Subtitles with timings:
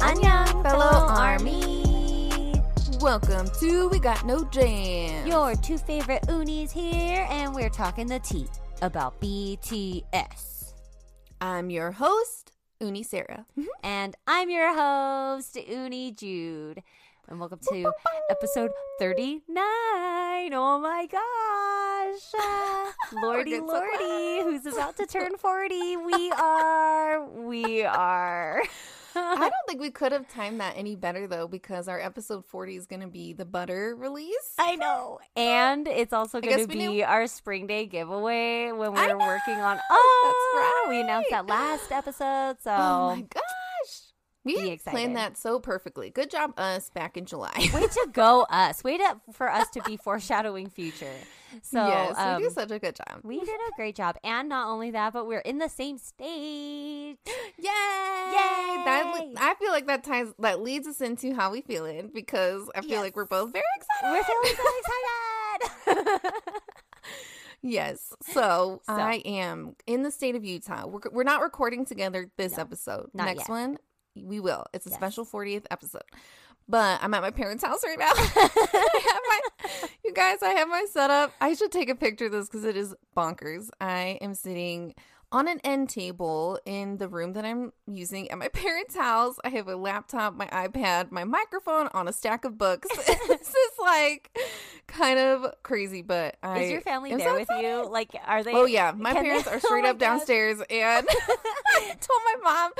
[0.00, 2.60] Annyeong, fellow army.
[3.00, 5.24] Welcome to We Got No Jam.
[5.24, 8.48] Your two favorite unis here, and we're talking the tea
[8.82, 10.72] about BTS.
[11.40, 13.46] I'm your host, Uni Sarah.
[13.56, 13.68] Mm-hmm.
[13.84, 16.82] And I'm your host, Uni Jude.
[17.28, 17.92] And welcome to
[18.30, 19.54] episode 39.
[19.58, 21.95] Oh my gosh.
[23.12, 25.96] Lordy, Lordy, who's about to turn 40.
[25.96, 27.24] We are.
[27.24, 28.62] We are.
[29.14, 32.76] I don't think we could have timed that any better though, because our episode 40
[32.76, 34.54] is going to be the butter release.
[34.58, 35.18] I know.
[35.36, 37.02] And it's also going to be knew.
[37.02, 39.78] our spring day giveaway when I we're working on.
[39.90, 40.86] Oh, That's right.
[40.88, 42.56] We announced that last episode.
[42.62, 43.42] So Oh my gosh.
[44.44, 46.10] We planned that so perfectly.
[46.10, 47.52] Good job, us, back in July.
[47.74, 48.84] way to go, us.
[48.84, 51.14] Way to, for us to be foreshadowing future.
[51.62, 53.20] So, yes, um, we do such a good job.
[53.22, 54.16] we did a great job.
[54.24, 57.16] And not only that, but we're in the same state.
[57.58, 57.64] Yay!
[58.84, 59.34] That Yay!
[59.38, 62.90] I feel like that ties that leads us into how we feeling because I feel
[62.90, 63.00] Yes.
[63.02, 64.12] like we're both very excited.
[64.12, 66.42] We're feeling so excited.
[67.62, 68.12] Yes.
[68.32, 68.92] So, So.
[68.92, 70.86] I am in the state of Utah.
[70.86, 73.10] We're, we're not recording together this No, episode.
[73.12, 73.48] Next yet.
[73.48, 73.78] one,
[74.14, 74.66] we will.
[74.72, 74.98] It's a Yes.
[74.98, 76.02] special 40th episode.
[76.68, 78.10] But I'm at my parents' house right now.
[78.16, 81.32] I have my, you guys, I have my setup.
[81.40, 83.68] I should take a picture of this because it is bonkers.
[83.80, 84.94] I am sitting
[85.36, 89.36] on an end table in the room that I'm using at my parents' house.
[89.44, 92.88] I have a laptop, my iPad, my microphone on a stack of books.
[93.28, 94.36] this is like
[94.86, 97.86] kind of crazy, but I Is your family there with you?
[97.88, 98.54] Like, are they?
[98.54, 100.08] Oh yeah, my can they- parents are Oh straight my up gosh.
[100.20, 102.72] downstairs, and I told my mom,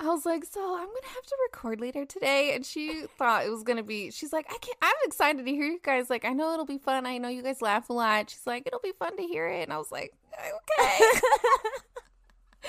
[0.00, 3.50] I was like, "So I'm gonna have to record later today," and she thought it
[3.50, 4.10] was gonna be.
[4.10, 4.76] She's like, "I can't.
[4.82, 6.10] I'm excited to hear you guys.
[6.10, 7.06] Like, I know it'll be fun.
[7.06, 9.62] I know you guys laugh a lot." She's like, "It'll be fun to hear it,"
[9.62, 11.04] and I was like, "Okay."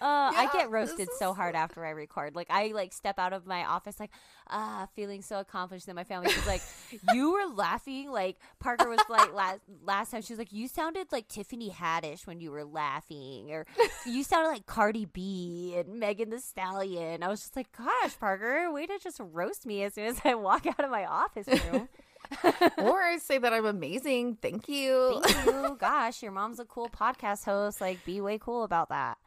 [0.00, 2.36] Uh, I get roasted so hard after I record.
[2.36, 4.10] Like I like step out of my office like
[4.48, 5.86] ah feeling so accomplished.
[5.86, 6.62] Then my family just like,
[7.12, 8.10] you were laughing.
[8.10, 12.26] Like Parker was like last last time she was like, you sounded like Tiffany Haddish
[12.26, 13.66] when you were laughing, or
[14.06, 17.22] you sounded like Cardi B and Megan Thee Stallion.
[17.24, 20.34] I was just like, gosh, Parker, way to just roast me as soon as I
[20.36, 21.88] walk out of my office room.
[22.78, 24.38] or say that I'm amazing.
[24.40, 25.20] Thank you.
[25.24, 25.76] Thank you.
[25.80, 27.80] Gosh, your mom's a cool podcast host.
[27.80, 29.18] Like, be way cool about that.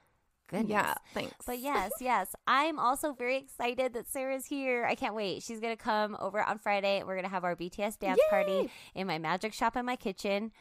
[0.52, 0.70] Goodness.
[0.70, 1.46] Yeah, thanks.
[1.46, 2.36] But yes, yes.
[2.46, 4.86] I'm also very excited that Sarah's here.
[4.86, 5.44] I can't wait.
[5.44, 7.04] She's going to come over on Friday.
[7.04, 10.52] We're going to have our BTS dance party in my magic shop in my kitchen.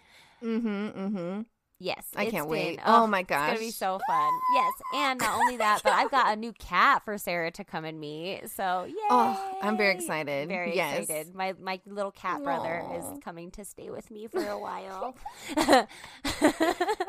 [0.43, 0.69] Mm-hmm.
[0.69, 1.41] Mm-hmm.
[1.83, 2.07] Yes.
[2.15, 2.79] I can't been- wait.
[2.85, 4.31] Oh, oh my gosh, It's going to be so fun.
[4.55, 4.73] Yes.
[4.95, 7.99] And not only that, but I've got a new cat for Sarah to come and
[7.99, 8.51] meet.
[8.51, 8.95] So, yay.
[9.09, 10.49] Oh, I'm very excited.
[10.49, 11.01] Very Yes.
[11.09, 11.35] excited.
[11.35, 15.17] My my little cat brother is coming to stay with me for a while.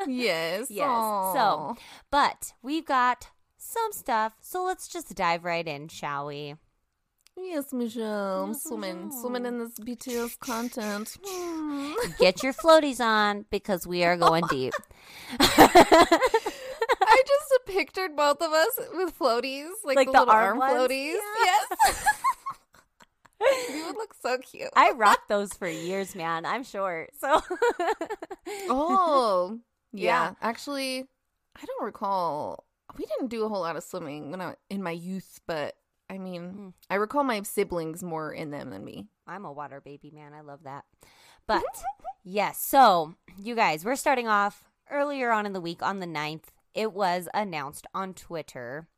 [0.06, 0.70] Yes.
[0.70, 0.88] Yes.
[0.88, 1.32] Aw.
[1.34, 1.76] So,
[2.10, 3.28] but we've got
[3.58, 4.34] some stuff.
[4.40, 6.54] So let's just dive right in, shall we?
[7.36, 8.42] Yes, Michelle.
[8.44, 9.20] I'm Yes, swimming, Michelle.
[9.20, 11.16] swimming in this BTS content.
[11.24, 11.92] Hmm.
[12.18, 14.74] Get your floaties on because we are going deep.
[15.40, 20.70] I just pictured both of us with floaties, like, Like the, the little arm arm,
[20.76, 21.16] floaties.
[21.44, 21.58] Yeah.
[21.80, 22.04] Yes.
[23.74, 24.70] you would look so cute.
[24.76, 26.44] I rocked those for years, man.
[26.44, 27.10] I'm short.
[27.18, 27.40] So
[28.68, 29.58] oh,
[29.92, 30.04] yeah.
[30.28, 30.34] Yeah.
[30.42, 31.06] Actually,
[31.56, 32.64] I don't recall.
[32.98, 35.74] We didn't do a whole lot of swimming when I in my youth, but
[36.12, 36.72] I mean, Mm.
[36.90, 39.06] I recall my siblings more in them than me.
[39.26, 40.34] I'm a water baby, man.
[40.34, 40.84] I love that.
[41.46, 41.62] But
[42.24, 46.44] yes, so you guys, we're starting off earlier on in the week on the 9th.
[46.74, 48.88] It was announced on Twitter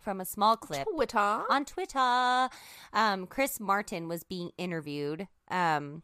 [0.00, 1.18] from a small clip Twitter.
[1.18, 2.48] on Twitter.
[2.92, 5.28] Um, Chris Martin was being interviewed.
[5.50, 6.02] Um,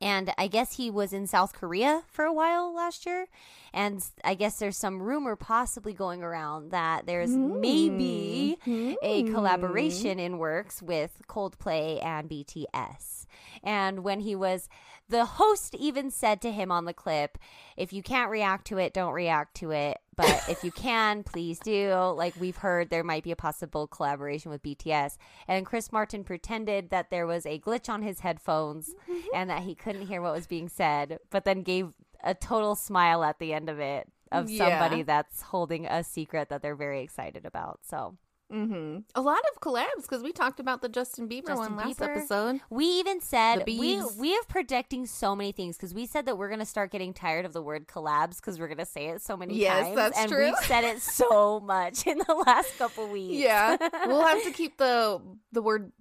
[0.00, 3.26] and I guess he was in South Korea for a while last year.
[3.72, 8.58] And I guess there's some rumor possibly going around that there's maybe
[9.02, 9.32] a Hmm.
[9.34, 13.26] collaboration in works with Coldplay and BTS.
[13.62, 14.68] And when he was,
[15.10, 17.36] the host even said to him on the clip,
[17.76, 19.98] if you can't react to it, don't react to it.
[20.16, 21.92] But if you can, please do.
[22.16, 25.16] Like we've heard there might be a possible collaboration with BTS.
[25.48, 28.94] And Chris Martin pretended that there was a glitch on his headphones
[29.34, 33.24] and that he couldn't hear what was being said, but then gave a total smile
[33.24, 34.68] at the end of it of Yeah.
[34.68, 37.80] somebody that's holding a secret that they're very excited about.
[37.82, 38.16] So
[38.52, 38.98] Mm-hmm.
[39.14, 42.16] A lot of collabs because we talked about the Justin Bieber Justin one last Bieber.
[42.16, 42.60] episode.
[42.70, 46.50] We even said we we have predicting so many things because we said that we're
[46.50, 49.54] gonna start getting tired of the word collabs because we're gonna say it so many
[49.58, 49.96] Yes, times.
[49.96, 50.44] that's and true.
[50.46, 53.34] we've said it so much in the last couple weeks.
[53.34, 53.76] Yeah,
[54.06, 55.20] we'll have to keep the
[55.52, 55.92] the word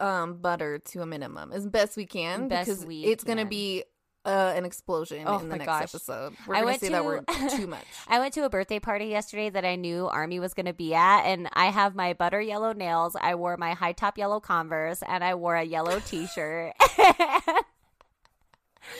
[0.00, 3.84] um butter to a minimum as best we can Best because we it's gonna be
[4.24, 5.82] uh, an explosion Oh in the next gosh.
[5.82, 6.34] episode.
[6.46, 7.84] We're I gonna say that to- word too much.
[8.08, 10.94] I went to a birthday party yesterday that I knew Army was going to be
[10.94, 13.16] at, and I have my butter yellow nails.
[13.20, 16.72] I wore my high top yellow Converse, and I wore a yellow t shirt.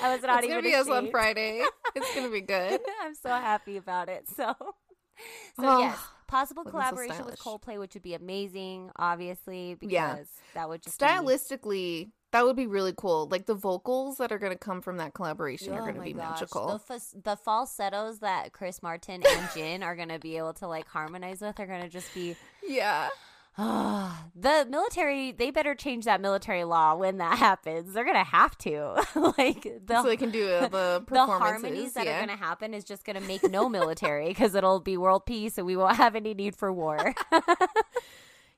[0.02, 1.10] I was not it's even gonna be us on.
[1.10, 1.62] Friday.
[1.94, 2.80] It's gonna be good.
[3.02, 4.26] I'm so happy about it.
[4.28, 4.66] So, so
[5.58, 7.38] Oh, yes, possible looking so collaboration with.
[7.38, 10.16] Coldplay, which would be amazing, obviously, because Yeah.
[10.54, 13.28] that would just be- Stylistically, that would be really cool.
[13.30, 16.40] Like the vocals that are gonna come from that collaboration are Oh gonna be gosh,
[16.40, 16.66] magical.
[16.66, 20.88] The, fas- the falsettos that Chris Martin and Jin are gonna be able to like
[20.88, 22.34] harmonize with are gonna just be
[22.66, 23.08] yeah.
[23.56, 25.30] the military.
[25.30, 27.94] They better change that military law when that happens.
[27.94, 29.00] They're gonna have to.
[29.38, 32.16] like the so they can do uh, the the harmonies that yeah.
[32.16, 35.24] are going to happen is just going to make no military because it'll be world
[35.24, 37.14] peace and we won't have any need for war.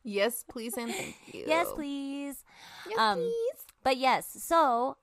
[0.09, 1.45] Yes, please and thank you.
[1.49, 2.45] yes, please.
[2.89, 3.66] Yes, Um, please.
[3.87, 4.97] But yes, so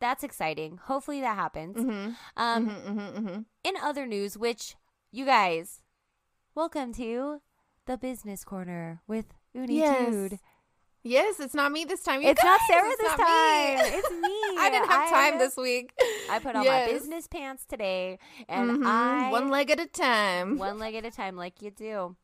[0.00, 0.78] that's exciting.
[0.84, 1.76] Hopefully that happens.
[1.76, 2.12] Mm-hmm.
[2.38, 3.40] Um, mm-hmm, mm-hmm, mm-hmm.
[3.62, 4.74] In other news, which
[5.10, 5.82] you guys,
[6.54, 7.42] welcome to
[7.84, 10.08] the business corner with Uni Yes.
[10.10, 10.38] Jude.
[11.02, 12.22] Yes, it's not me this time.
[12.22, 13.24] You It's not Sarah it's this not me.
[13.26, 13.78] time.
[13.98, 14.58] It's me.
[14.58, 15.92] I didn't have time I- this week.
[16.30, 16.88] I put on Yes.
[16.88, 18.18] my business pants today,
[18.48, 18.86] and Mhm.
[18.86, 20.56] I one leg at a time.
[20.68, 22.16] one leg at a time, like you do.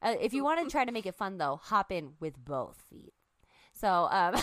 [0.00, 2.80] Uh, if you want to try to make it fun, though, hop in with both
[2.88, 3.12] feet.
[3.78, 4.34] So, um,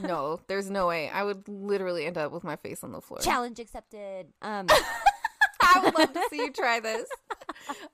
[0.02, 1.08] no, there's no way.
[1.08, 3.18] I would literally end up with my face on the floor.
[3.20, 4.28] challenge accepted.
[4.42, 4.66] Um,
[5.60, 7.08] I would love to see you try this.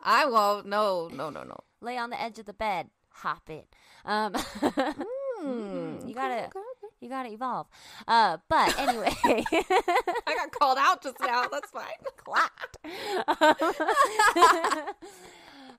[0.02, 0.66] I won't.
[0.66, 1.56] No, no, no, no.
[1.80, 3.74] lay on the edge of the bed, hop it.
[4.04, 4.34] Um,
[5.42, 6.94] Hmm, you gotta, okay, okay.
[7.00, 7.66] you gotta evolve.
[8.06, 11.48] Uh, but anyway, I got called out just now.
[11.48, 11.86] That's fine.
[12.16, 12.76] clapped.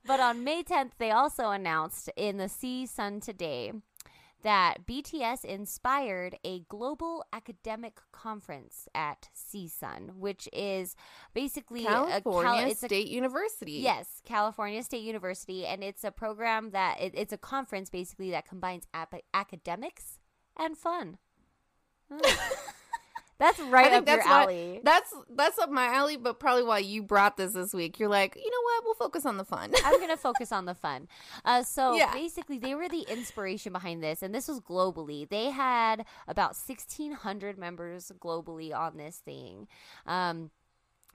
[0.06, 3.72] but on May 10th, they also announced in the CSUN Today
[4.44, 10.96] that BTS inspired a global academic conference at CSUN, which is
[11.34, 13.72] basically a California Cal- it's a State University.
[13.74, 18.48] Yes, California State University, and it's a program that it, it's a conference basically that
[18.48, 20.20] combines ap- academics
[20.58, 21.18] and fun.
[22.12, 22.22] Mm.
[23.40, 24.80] That's right I up think that's your alley.
[24.84, 28.00] That's that's up my alley, but probably why you brought this this week.
[28.00, 28.84] You're like, you know what?
[28.86, 29.72] We'll focus on the fun.
[29.84, 31.08] I'm gonna focus on the fun.
[31.44, 32.14] Uh, so Yeah.
[32.14, 35.28] basically, they were the inspiration behind this, and this was globally.
[35.28, 39.68] They had about 1,600 members globally on this thing.
[40.06, 40.52] Um,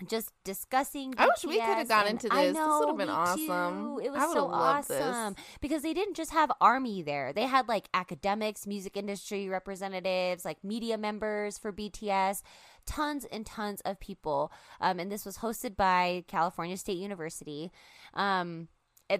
[0.06, 1.14] just discussing.
[1.18, 2.52] I wish we could have BTS, got into this.
[2.52, 3.96] This would've been awesome.
[3.96, 4.00] too.
[4.04, 4.46] It was so
[4.88, 5.02] this.
[5.02, 7.32] awesome because they didn't just have army there.
[7.32, 12.42] They had like academics, music industry representatives, like media members for BTS,
[12.86, 14.52] tons and tons of people.
[14.80, 17.72] Um, and this was hosted by California State University.
[18.14, 18.68] Um,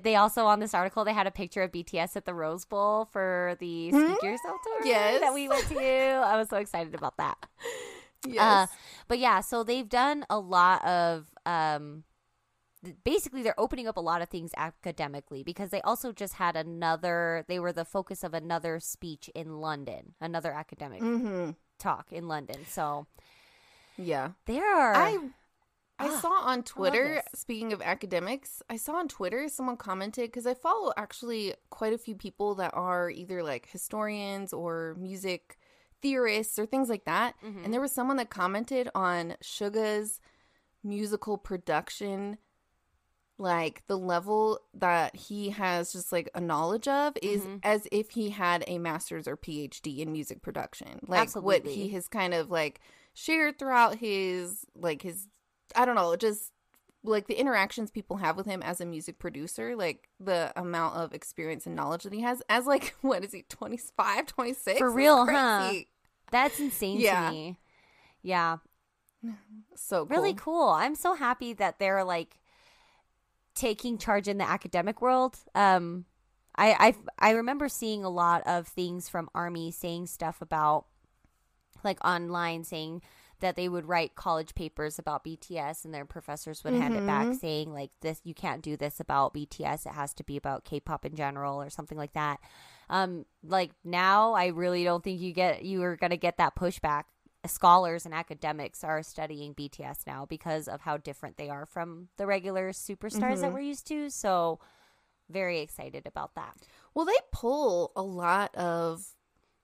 [0.03, 3.07] they also on this article they had a picture of BTS at the Rose Bowl
[3.07, 4.07] for the Hmm?
[4.09, 5.21] Speak Yourself tour Yes.
[5.21, 5.79] that we went to.
[5.81, 7.37] I was so excited about that.
[8.27, 8.69] yes.
[8.71, 8.75] Uh,
[9.07, 12.05] but yeah, so they've done a lot of um
[13.05, 17.45] basically they're opening up a lot of things academically because they also just had another
[17.49, 21.51] they were the focus of another speech in London, another academic mm-hmm.
[21.79, 22.65] talk in London.
[22.69, 23.07] So
[23.97, 24.31] Yeah.
[24.47, 25.19] there are I
[26.01, 30.47] I Ah, saw on Twitter, speaking of academics, I saw on Twitter someone commented because
[30.47, 35.59] I follow actually quite a few people that are either like historians or music
[36.03, 37.35] theorists or things like that.
[37.43, 37.65] Mhm.
[37.65, 40.21] And there was someone that commented on Suga's
[40.83, 42.39] musical production,
[43.39, 47.61] like the level that he has just like a knowledge of is Mhm.
[47.63, 51.01] as if he had a master's or PhD in music production.
[51.07, 52.81] Like what he has kind of like
[53.15, 55.29] shared throughout his like his
[55.77, 56.53] I don't know, just
[57.05, 61.15] like the interactions people have with him as a music producer, like the amount of
[61.15, 64.79] experience and knowledge that he has as like what is he 25, 26?
[64.79, 65.73] For That's real, huh?
[66.31, 67.27] that's insane Yeah.
[67.27, 67.59] to me.
[68.23, 68.59] Yeah,
[69.77, 70.17] So cool.
[70.17, 70.69] really cool.
[70.71, 72.39] I'm so happy that they're like
[73.55, 75.37] taking charge in the academic world.
[75.55, 76.05] Um,
[76.57, 80.87] I I I remember seeing a lot of things from Army saying stuff about
[81.85, 83.03] like online saying
[83.41, 87.27] that they would write college papers about BTS and their professors would hand it back
[87.29, 87.41] Mhm.
[87.41, 91.05] saying like this you can't do this about BTS it has to be about K-pop
[91.05, 92.41] in general or something like that.
[92.91, 96.55] Um like now I really don't think you get you are going to get that
[96.57, 97.05] pushback.
[97.47, 102.27] Scholars and academics are studying BTS now because of how different they are from the
[102.27, 103.55] regular superstars that Mhm.
[103.55, 104.11] we're used to.
[104.11, 104.59] So
[105.31, 106.57] very excited about that.
[106.95, 109.15] Well, they pull a lot of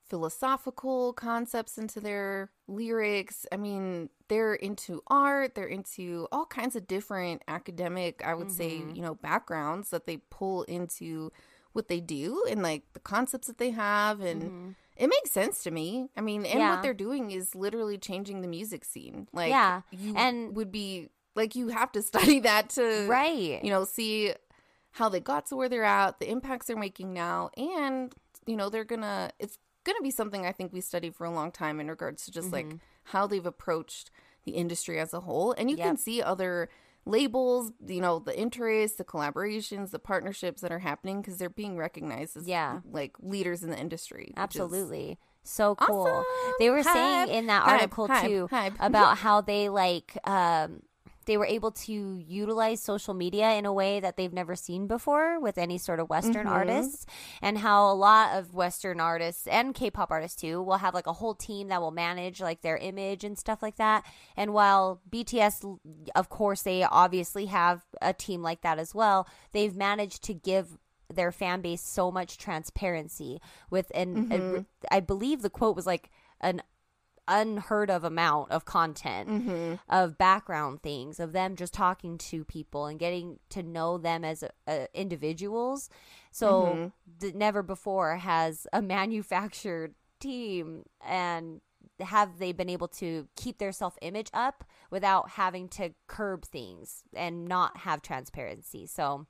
[0.09, 3.47] philosophical concepts into their lyrics.
[3.53, 8.79] I mean, they're into art, they're into all kinds of different academic, I would say,
[8.81, 8.97] Mhm.
[8.97, 11.31] you know, backgrounds that they pull into
[11.73, 14.75] what they do and like the concepts that they have and Mhm.
[14.97, 16.09] it makes sense to me.
[16.17, 16.75] I mean, and Yeah.
[16.75, 19.29] what they're doing is literally changing the music scene.
[19.33, 19.83] Like, Yeah,
[20.17, 22.03] and- would be like you have to
[22.39, 23.63] study that to right.
[23.65, 24.33] you know see
[24.93, 28.15] how they got to where they're at, the impacts they're making now, and
[28.47, 29.33] you know they're gonna.
[29.41, 32.31] It's gonna be something I think we study for a long time in regards to
[32.33, 32.71] just Mm-hmm.
[32.71, 34.11] like how they've approached
[34.45, 36.69] the industry as a whole, and you can see other
[37.07, 41.77] labels you know the interests the collaborations the partnerships that are happening because they're being
[41.77, 42.81] recognized as Yeah.
[42.91, 45.19] like leaders in the industry Absolutely.
[45.43, 46.07] So cool.
[46.07, 46.55] Awesome.
[46.59, 46.95] They were Hype.
[46.95, 48.73] saying in that article hype, too hype.
[48.81, 50.81] about how they like um
[51.27, 51.93] they were able to
[52.27, 56.09] utilize social media in a way that they've never seen before with any sort of
[56.09, 56.51] western Mhm.
[56.53, 57.07] artists
[57.43, 61.13] and how a lot of western artists and K-pop artists too will have like a
[61.15, 64.05] whole team that will manage like their image and stuff like that
[64.37, 65.65] and while BTS
[66.15, 70.79] of course they obviously have a team like that as well they've managed to give
[71.13, 73.41] their fan base so much transparency
[73.71, 74.59] with an Mm-hmm.
[74.91, 76.63] I believe the quote was like an
[77.29, 79.75] unheard of amount of content Mm-hmm.
[79.89, 84.45] of background things of them just talking to people and getting to know them as
[84.67, 85.89] uh, individuals
[86.31, 87.19] so Mm-hmm.
[87.21, 88.83] th- never before has a
[89.29, 91.61] manufactured team and
[92.01, 97.05] have they been able to keep their self image up without having to curb things
[97.15, 99.27] and not have transparency so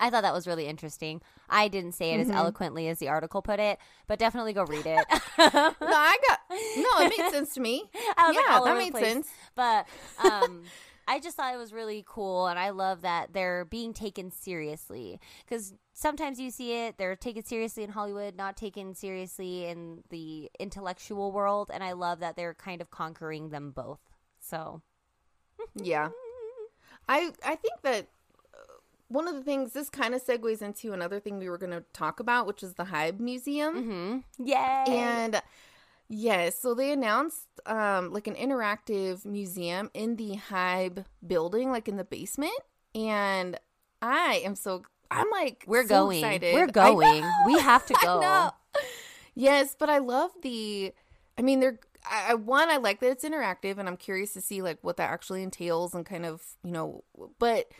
[0.00, 1.20] I thought that was really interesting.
[1.48, 2.36] I didn't say it as Mm-hmm.
[2.36, 5.06] eloquently as the article put it, but definitely go read it.
[5.38, 6.38] no i got
[6.74, 9.04] no it made sense to me like yeah all that made place.
[9.12, 9.86] sense But
[10.18, 10.72] um,
[11.06, 15.20] I just thought it was really cool, and I love that they're being taken seriously
[15.44, 20.50] because sometimes you see it they're taken seriously in Hollywood, not taken seriously in the
[20.58, 24.00] intellectual world, and I love that they're kind of conquering them both.
[24.40, 24.82] So
[25.74, 26.10] Yeah.
[27.08, 28.08] I I think that
[29.08, 31.84] one of the things this kind of segues into another thing we were going to
[31.92, 33.74] talk about, which is the Hybe Museum.
[33.74, 34.44] mm-hmm.
[34.44, 34.84] yay!
[34.88, 35.42] And
[36.08, 41.96] yes, so they announced um like an interactive museum in the Hybe building, like in
[41.96, 42.58] the basement.
[42.94, 43.58] And
[44.00, 46.18] I am so I'm like we're so going.
[46.18, 46.54] excited.
[46.54, 47.24] We're going.
[47.46, 48.50] We have to go.
[49.34, 50.92] Yes, but I love the.
[51.38, 51.78] I mean, they're.
[52.04, 54.96] I, I one, I like that it's interactive, and I'm curious to see like what
[54.96, 57.04] that actually entails and kind of you know.
[57.38, 57.70] But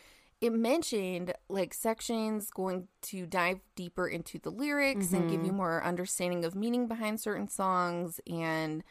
[0.45, 5.57] it mentioned like sections going to dive deeper into the lyrics and give you mm-hmm.
[5.57, 8.83] more understanding of meaning behind certain songs and.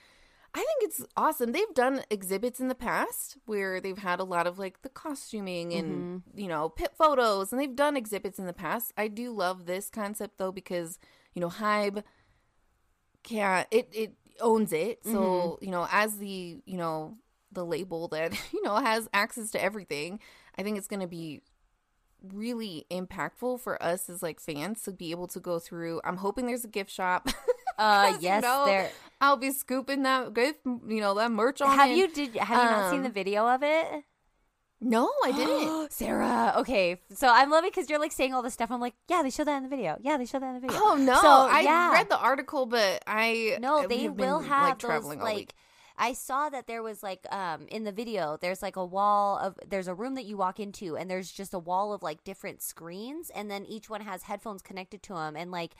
[0.57, 1.51] I think it's awesome.
[1.51, 5.73] They've done exhibits in the past where they've had a lot of like the costuming
[5.73, 6.39] and mm-hmm.
[6.39, 8.93] you know pit photos, and they've done exhibits in the past.
[8.97, 11.01] I do love this concept though because
[11.35, 12.05] you know Hybe
[13.25, 15.65] can it it owns it, so mm-hmm.
[15.65, 17.17] you know as the you know
[17.51, 20.21] the label that you know has access to everything.
[20.57, 21.43] I think it's gonna be
[22.33, 26.01] really impactful for us as like fans to be able to go through.
[26.05, 27.29] I'm hoping there's a gift shop.
[27.77, 28.89] Uh, yes, there.
[29.21, 31.77] I'll be scooping that gift, you know, that merch on.
[31.77, 31.97] Have it.
[31.97, 32.37] you did?
[32.37, 34.05] Have you not seen the um, video of it?
[34.81, 35.93] No, I didn't.
[35.93, 36.55] Sarah.
[36.59, 38.71] Okay, so I'm loving because you're like saying all this stuff.
[38.71, 39.97] I'm like, yeah, they showed that in the video.
[40.01, 40.79] Yeah, they showed that in the video.
[40.81, 41.93] oh no, So, I yeah.
[41.93, 45.55] read the article, but I No, they have been, will have like those like.
[45.97, 49.59] I saw that there was like um in the video there's like a wall of
[49.67, 52.63] there's a room that you walk into and there's just a wall of like different
[52.63, 55.75] screens and then each one has headphones connected to them and like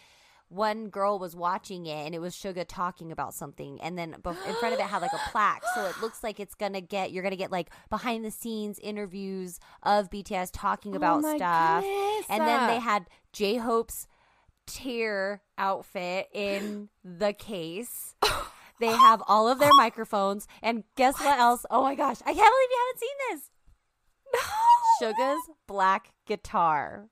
[0.49, 4.21] one girl was watching it and it was Suga talking about something and then in
[4.21, 7.23] front of it had like a plaque so it looks like it's gonna get you're
[7.23, 12.27] gonna get like behind the scenes interviews of BTS talking about oh stuff goodness.
[12.29, 14.07] and then they had J Hope's
[14.67, 18.15] tear outfit in the case.
[18.81, 21.39] They have all of their microphones, and guess what?
[21.39, 21.65] else?
[21.71, 23.51] Oh my gosh, I can't believe you haven't seen this.
[24.35, 24.41] no.
[25.01, 27.09] Suga's black guitar.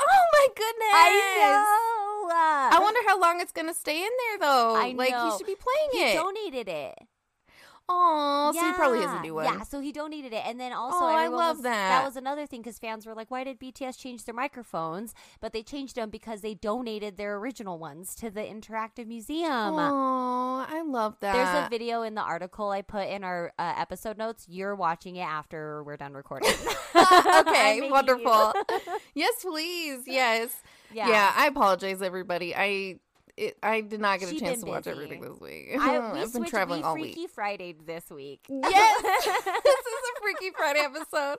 [0.00, 0.94] Oh my goodness!
[0.94, 2.28] I know.
[2.34, 4.74] I wonder how long it's gonna stay in there though.
[4.76, 5.30] I Like know.
[5.30, 6.14] he should be playing He it.
[6.14, 6.94] donated it.
[7.94, 9.44] Oh, so he probably has a new one.
[9.44, 11.88] Yeah, so he donated it, and then also Oh, I love was- that.
[11.90, 15.52] That was another thing because fans were like, "Why did BTS change their microphones?" But
[15.52, 19.50] they changed them because they donated their original ones to the interactive museum.
[19.50, 21.34] oh, I love that.
[21.34, 24.46] There's a video in the article I put in our uh, episode notes.
[24.48, 26.50] You're watching it after we're done recording.
[27.42, 28.52] Okay, wonderful.
[29.14, 30.02] yes, please.
[30.06, 30.50] Yes.
[30.92, 31.08] yeah.
[31.08, 31.32] Yeah.
[31.36, 32.54] I apologize, everybody.
[32.54, 32.98] I
[33.36, 34.94] it, I did not get a chance to watch busy.
[34.94, 35.70] everything this week.
[35.78, 37.30] I, have been traveling we all Freaky week.
[37.30, 38.44] Friday this week.
[38.48, 41.38] Yes, this is a Freaky Friday episode.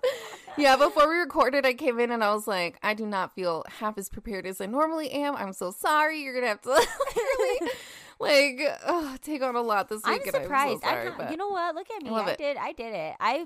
[0.58, 3.64] Yeah, before we recorded, I came in and I was like, I do not feel
[3.68, 5.36] half as prepared as I normally am.
[5.36, 6.22] I'm so sorry.
[6.22, 6.70] You're gonna have to
[7.16, 7.72] really,
[8.20, 10.26] like, oh, take on a lot this I'm week.
[10.26, 10.84] surprised.
[10.84, 11.76] I'm so sorry, I'm but you know what?
[11.76, 12.10] Look at me.
[12.10, 12.38] I it.
[12.40, 12.58] did.
[12.58, 13.16] I did it.
[13.20, 13.46] I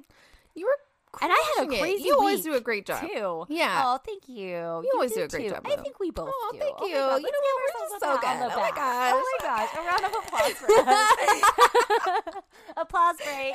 [0.55, 0.77] you were
[1.21, 1.79] And I had a crushing it.
[1.81, 3.01] crazy You always do a great job.
[3.01, 3.45] too.
[3.49, 3.81] Yeah.
[3.85, 4.45] Oh, thank you.
[4.45, 5.37] You, always do a too.
[5.37, 6.59] great job, I think we both Oh, do.
[6.59, 6.87] thank you.
[6.89, 7.21] God, You know what?
[7.23, 8.51] We're just so good.
[8.53, 9.13] Oh my gosh.
[9.15, 9.69] Oh my gosh.
[9.73, 10.67] A round of applause for
[12.37, 12.43] us.
[12.77, 13.53] applause break.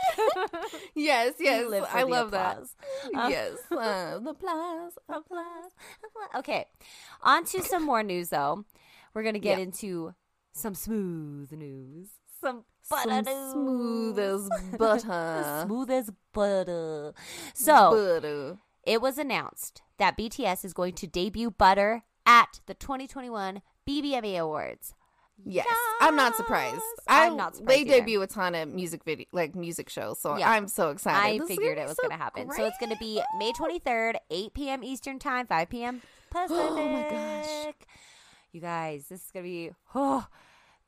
[0.95, 1.85] Yes, yes.
[1.93, 2.53] I love that.
[2.59, 2.75] applause.
[3.15, 3.53] Uh, yes.
[3.71, 4.93] Uh, the applause.
[5.09, 5.71] applause.
[6.05, 6.29] applause.
[6.39, 6.67] Okay.
[7.23, 8.65] On to some more news, though.
[9.15, 10.15] We're going to get into
[10.53, 12.09] some smooth news.
[12.41, 13.23] Some butter
[13.53, 15.65] smooth as butter.
[15.67, 17.13] smooth as butter.
[17.55, 18.59] So, butter.
[18.85, 24.95] it was announced that BTS is going to debut Butter at the 2021 BBMA Awards.
[25.45, 25.67] Yes,
[26.01, 26.75] I'm not surprised.
[26.77, 27.05] Yes.
[27.09, 27.91] I, I'm not They surprised either.
[28.01, 30.49] debut a ton of music video, like music shows, so Yeah.
[30.51, 31.19] I'm so excited.
[31.35, 32.51] I This figured it was so going to happen.
[32.53, 34.85] So it's going to be May 23rd, 8 p.m.
[34.85, 36.03] Eastern Time, 5 p.m.
[36.31, 36.57] Pacific.
[36.61, 37.75] Oh my gosh.
[38.53, 40.27] You guys, this is going to be, oh,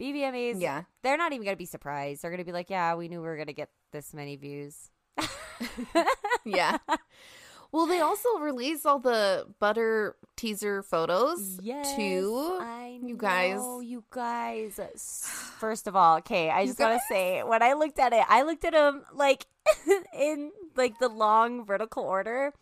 [0.00, 0.60] BBMAs.
[0.60, 0.82] Yeah.
[1.02, 2.22] They're not even going to be surprised.
[2.22, 4.36] They're going to be like, yeah, we knew we were going to get this many
[4.36, 4.90] views.
[6.44, 6.78] yeah.
[7.72, 12.56] Well, they also released all the butter teaser photos Yes, too.
[12.60, 13.58] I you guys.
[13.82, 14.78] you guys.
[15.58, 18.24] First of all, okay, I You just want to say when I looked at it,
[18.28, 19.46] I looked at them like
[20.16, 22.52] in like the long vertical order,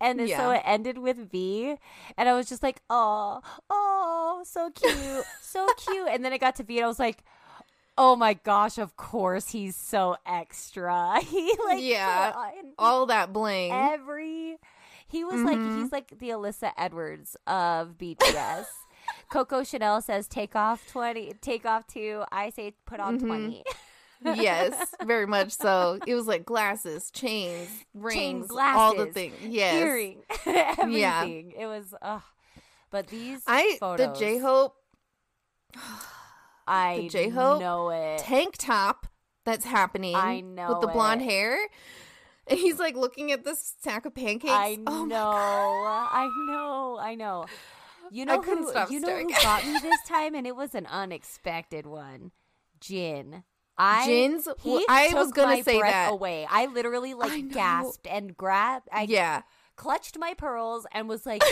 [0.00, 1.76] and then so it ended with V,
[2.16, 3.40] and I was just like, oh,
[3.70, 7.22] oh, so cute, so cute, and then it got to V, and I was like.
[7.98, 11.20] Oh my gosh, of course he's so extra.
[11.24, 12.32] He like Yeah.
[12.78, 13.70] All that bling.
[13.70, 14.56] every
[15.06, 15.76] he was like Mhm.
[15.82, 18.64] he's like the Alyssa Edwards of BTS.
[19.30, 23.26] Coco Chanel says take off 20 take off 2 I say put on Mhm.
[23.26, 23.64] 20
[24.24, 25.98] yes, very much so.
[26.06, 29.34] It was like glasses, chains, rings, all the things.
[29.42, 29.74] Yes.
[29.74, 32.22] earring everything it was ugh.
[32.90, 34.76] but these I photos the J Hope
[36.66, 39.06] I the J-Hope know it tank top
[39.44, 40.14] that's happening.
[40.14, 41.24] I know with the blonde it.
[41.30, 41.58] hair,
[42.46, 44.52] and he's like looking at this stack of pancakes.
[44.52, 47.46] I Oh know I know I know
[48.10, 50.54] you I know couldn't who you know staring who got me this time and it
[50.54, 52.30] was an unexpected one
[52.80, 53.42] Jin
[53.82, 54.48] I Jin's.
[54.62, 56.12] He I took was gonna my say breath that.
[56.12, 56.46] away.
[56.50, 57.54] I literally like know.
[57.54, 58.88] gasped and grabbed.
[58.92, 59.42] I yeah.
[59.76, 61.42] clutched my pearls and was like,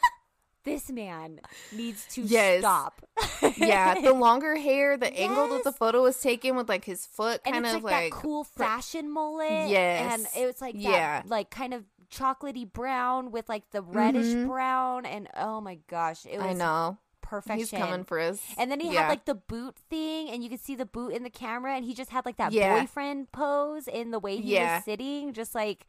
[0.64, 1.40] "This man
[1.72, 2.60] needs to Yes.
[2.60, 3.02] stop."
[3.56, 7.44] Yeah, the longer hair, the angle that the photo was taken with like his foot
[7.44, 9.68] kind of like, like, that cool fashion mullet.
[9.68, 10.12] Yes.
[10.34, 11.22] and it was like that, Yeah.
[11.26, 14.46] like kind of chocolatey brown with like the reddish Mhm.
[14.48, 16.96] brown, and oh my gosh, it was I know.
[17.24, 17.58] Perfection.
[17.58, 18.40] He's coming for us.
[18.58, 19.02] And then he yeah.
[19.02, 21.84] had like the boot thing, and you could see the boot in the camera, and
[21.84, 22.78] he just had like that Yeah.
[22.80, 24.76] boyfriend pose in the way he Yeah.
[24.76, 25.86] was sitting, just like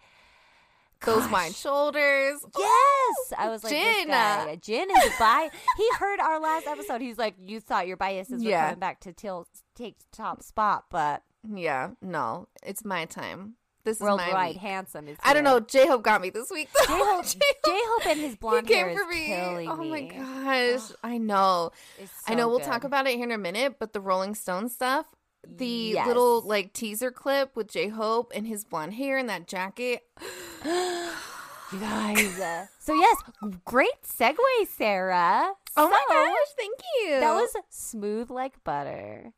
[1.06, 1.32] those gosh.
[1.32, 2.40] wide shoulders.
[2.58, 4.08] Yes, I was like, Jin.
[4.08, 5.50] guy, uh, Jin is bi.
[5.78, 7.02] he heard our last episode.
[7.02, 11.22] He's like, you thought your biases were coming back to till take top spot, but
[11.48, 13.56] Yeah, no, it's my time.
[13.86, 15.18] This is my worldwide handsome is.
[15.24, 15.60] I don't know.
[15.62, 16.68] J Hope got me this week.
[16.74, 19.26] J Hope, and his blonde he came hair for is me.
[19.28, 19.90] killing oh me.
[19.90, 21.72] my gosh, I know.
[21.98, 22.50] It's I know.
[22.50, 22.66] We'll good.
[22.68, 23.76] talk about it here in a minute.
[23.80, 25.06] But the Rolling Stone stuff,
[25.48, 26.08] the Yes.
[26.08, 30.02] little like teaser clip with J Hope and his blonde hair and that jacket.
[31.74, 32.40] You guys.
[32.40, 33.18] uh, so yes,
[33.66, 34.38] great segue,
[34.78, 35.52] Sarah.
[35.76, 37.20] Oh my gosh, thank you.
[37.20, 39.34] That was smooth like butter.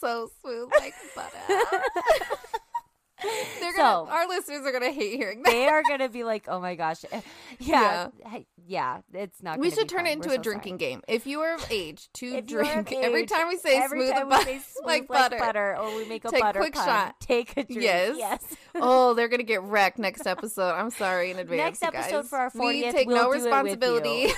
[0.00, 1.82] so smooth like butter.
[3.22, 5.50] They're gonna, So- our listeners are gonna hate hearing that.
[5.50, 7.20] They are gonna be like, "Oh my gosh, eh,
[7.58, 10.06] yeah, yeah, yeah it's not." We should be turn fun.
[10.06, 10.90] it into We're a so drinking sorry.
[10.90, 11.02] game.
[11.08, 14.10] If you are of age to If you are drink, every time we say smooth,
[14.12, 15.76] time but- we say smooth like like, butter.
[15.76, 17.20] or we make a Take a butter quick pun, shot.
[17.20, 17.82] Take a drink.
[17.82, 18.16] Yes.
[18.18, 18.44] Yes.
[18.76, 20.72] oh, they're gonna get wrecked next episode.
[20.72, 21.80] I'm sorry in advance.
[21.80, 24.32] Next episode for our we take we'll no do it with responsibility.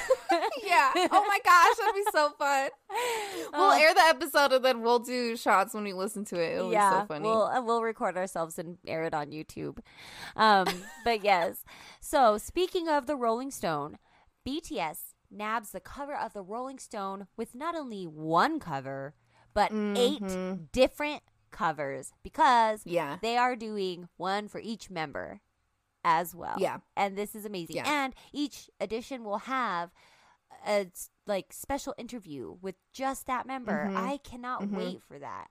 [0.65, 0.91] yeah.
[0.97, 2.71] Oh my gosh, that'd be so fun.
[3.53, 6.55] We'll Uh, air the episode and then we'll do shots when we listen to it.
[6.57, 7.25] It'll yeah, be so funny.
[7.25, 9.79] we'll uh, we'll record ourselves and air it on YouTube.
[10.37, 10.67] Um,
[11.05, 11.65] but yes.
[12.01, 13.99] So speaking of the Rolling Stone,
[14.47, 19.15] BTS nabs the cover of the Rolling Stone with not only one cover
[19.55, 20.71] but eight Mhm.
[20.73, 23.19] different covers because yeah.
[23.21, 25.41] they are doing one for each member
[26.05, 26.57] as well.
[26.59, 26.79] Yeah.
[26.97, 27.77] And this is amazing.
[27.77, 27.85] Yeah.
[28.05, 29.91] And each edition will have
[30.67, 30.87] a
[31.27, 33.87] like special interview with just that member.
[33.89, 33.97] Mhm.
[33.97, 34.77] I cannot Mhm.
[34.77, 35.49] wait for that.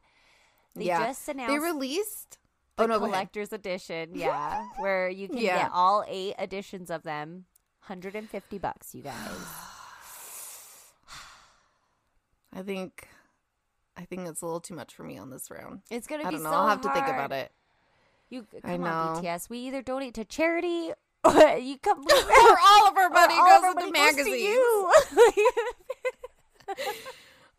[0.76, 1.06] They Yeah.
[1.08, 2.38] just announced They released
[2.84, 5.64] Oh no, collector's edition, yeah, where you can Yeah.
[5.64, 7.46] get all eight editions of them.
[7.88, 9.16] 150 bucks, you guys.
[12.54, 13.08] I think
[13.98, 15.82] I think it's a little too much for me on this round.
[15.90, 16.50] It's gonna I be don't know.
[16.52, 17.52] so I'll have to think about it.
[18.30, 19.22] You I come on, know.
[19.22, 19.50] BTS.
[19.50, 20.92] We either donate to charity
[21.24, 24.18] or you come or all of our money goes of our into money goes to
[24.18, 24.44] magazines.
[24.44, 24.92] you.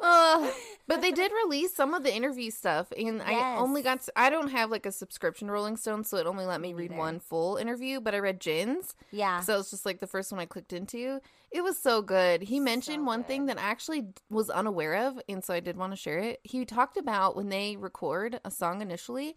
[0.03, 0.51] Uh,
[0.89, 4.03] but they did release some of the interview stuff, and I only got.
[4.03, 6.75] To, I don't have like a subscription to Rolling Stone, so it only let me
[6.75, 7.01] read neither.
[7.01, 8.01] one full interview.
[8.01, 9.41] But I read Jin's, Yeah.
[9.41, 11.21] so it was just like the first one I clicked into.
[11.53, 12.43] It was so good.
[12.43, 15.77] He mentioned So one thing that I actually was unaware of, and so I did
[15.77, 16.41] want to share it.
[16.43, 19.37] He talked about when they record a song initially,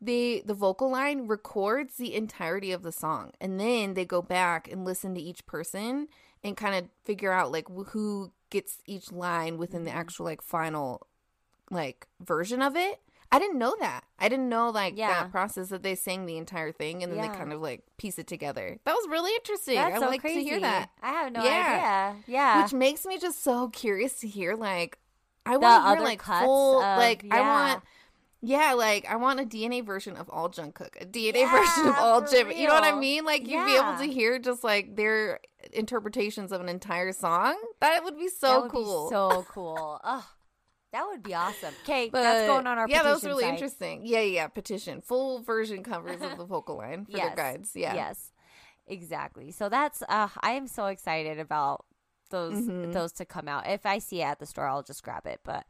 [0.00, 4.70] the the vocal line records the entirety of the song, and then they go back
[4.70, 6.08] and listen to each person
[6.44, 9.96] and kind of figure out like wh- who gets each line within the Mhm.
[9.96, 11.06] actual like final
[11.70, 13.00] like version of it.
[13.32, 14.04] I didn't know that.
[14.20, 15.08] I didn't know like Yeah.
[15.24, 17.32] that process that they sang the entire thing and then Yeah.
[17.32, 18.78] they kind of like piece it together.
[18.84, 19.74] That was really interesting.
[19.74, 20.44] That's I so like crazy.
[20.44, 20.90] to hear that.
[21.02, 22.12] I have no Yeah.
[22.14, 22.22] idea.
[22.28, 22.62] Yeah.
[22.62, 24.98] Which makes me just so curious to hear like
[25.44, 27.82] I want to hear like full of- like I want
[28.42, 32.20] yeah, like I want a DNA version of all Jungkook, a DNA version of all
[32.20, 32.52] Jim.
[32.52, 33.24] You know what I mean?
[33.24, 35.40] Like you'd be able to hear just like their
[35.72, 37.56] interpretations of an entire song.
[37.80, 39.08] That would be so that would cool.
[39.08, 40.00] Be so cool.
[40.04, 40.28] Oh,
[40.92, 41.74] that would be awesome.
[41.84, 43.54] Okay, that's going on our yeah, that was really site.
[43.54, 44.02] interesting.
[44.04, 47.26] Yeah, yeah, petition, full version covers of the vocal line for Yes.
[47.26, 47.70] their guides.
[47.74, 48.32] Yeah, Yes,
[48.86, 49.50] exactly.
[49.52, 51.84] So that's uh, I am so excited about
[52.30, 52.92] those Mhm.
[52.92, 53.66] those to come out.
[53.68, 55.40] If I see it at the store, I'll just grab it.
[55.44, 55.64] But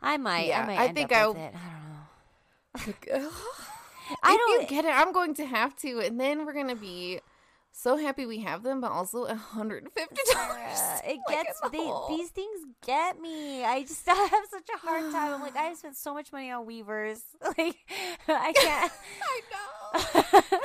[0.00, 0.46] I might.
[0.46, 0.78] Yeah, I might.
[0.78, 1.54] I think I- with it.
[1.54, 3.30] I don't know.
[4.22, 4.88] I don't- get it.
[4.94, 7.20] I'm going to have to, and then we're gonna be
[7.72, 10.78] so happy we have them, but also hundred and fifty dollars.
[10.78, 13.64] Uh, it gets they, these things get me.
[13.64, 15.34] I just I have such a hard time.
[15.34, 17.22] I'm like I spent so much money on Weverse.
[17.58, 17.76] Like
[18.28, 18.92] I can't.
[19.22, 20.58] I know.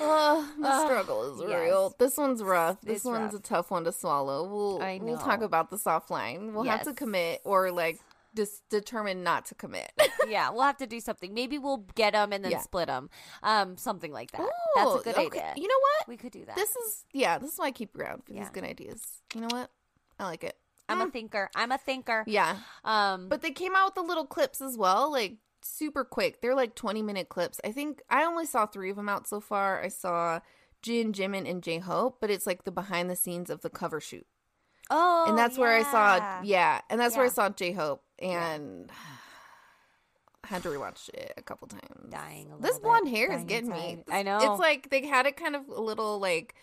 [0.00, 1.60] Oh, the struggle is yes.
[1.60, 1.94] real.
[1.98, 2.80] This one's rough.
[2.82, 3.40] This It's one's rough.
[3.40, 4.44] a tough one to swallow.
[4.48, 6.54] We'll I we'll talk about the soft line.
[6.54, 7.98] We'll have to commit or like
[8.36, 9.90] just determine not to commit.
[10.28, 11.34] yeah, we'll have to do something.
[11.34, 12.60] Maybe we'll get them and then Yeah.
[12.60, 13.10] split them.
[13.42, 14.46] Um, something like that.
[14.76, 15.26] That's a good okay.
[15.26, 15.52] idea.
[15.56, 16.08] You know what?
[16.08, 16.56] We could do that.
[16.56, 17.38] This is yeah.
[17.38, 19.00] This is why I keep around for these good ideas.
[19.34, 19.70] You know what?
[20.18, 20.56] I like it.
[20.88, 21.08] I'm Mm.
[21.08, 21.50] a thinker.
[21.54, 22.24] I'm a thinker.
[22.26, 26.40] Yeah, Um, but they came out with the little clips as well, like super quick.
[26.40, 27.60] They're like twenty minute clips.
[27.64, 29.82] I think I only saw three of them out so far.
[29.82, 30.40] I saw
[30.80, 34.00] Jin, Jimin, and J Hope, but it's like the behind the scenes of the cover
[34.00, 34.26] shoot.
[34.90, 38.90] oh, and that's where I saw yeah, and that's where I saw J Hope and
[40.44, 42.10] had to rewatch it a couple times.
[42.10, 43.90] Dying a This little blonde bit, hair is dying getting me.
[43.90, 44.04] inside.
[44.10, 44.38] I know.
[44.52, 46.54] It's like they had it kind of a little like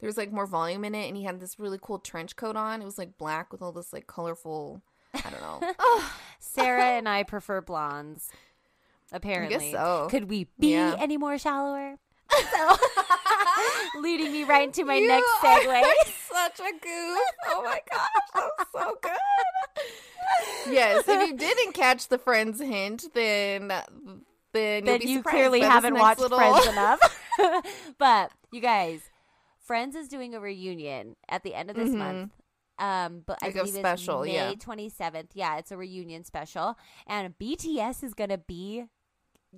[0.00, 2.56] there was like more volume in it, and he had this really cool trench coat
[2.56, 2.82] on.
[2.82, 4.82] It was like black with all this like colorful.
[5.14, 5.60] I don't know.
[5.78, 8.28] oh, Sarah and I prefer blondes.
[9.12, 10.08] Apparently, so.
[10.10, 10.96] could we be Yeah.
[10.98, 11.98] any more shallower?
[12.52, 12.76] So,
[14.00, 15.82] leading me right into my You next are segue.
[16.32, 17.18] Such a goof.
[17.48, 20.72] Oh my gosh, that was so good.
[20.72, 25.60] yes, if you didn't catch the Friends hint, then then, you'll Then be you clearly
[25.60, 27.00] haven't watched little- Friends enough.
[27.98, 29.00] but you guys,
[29.60, 31.96] Friends is doing a reunion at the end of this Mhm.
[31.96, 32.32] month.
[32.78, 34.48] Um, but Like I a believe special, it's yeah.
[34.50, 35.30] May twenty seventh.
[35.34, 38.86] Yeah, it's a reunion special, and BTS is gonna be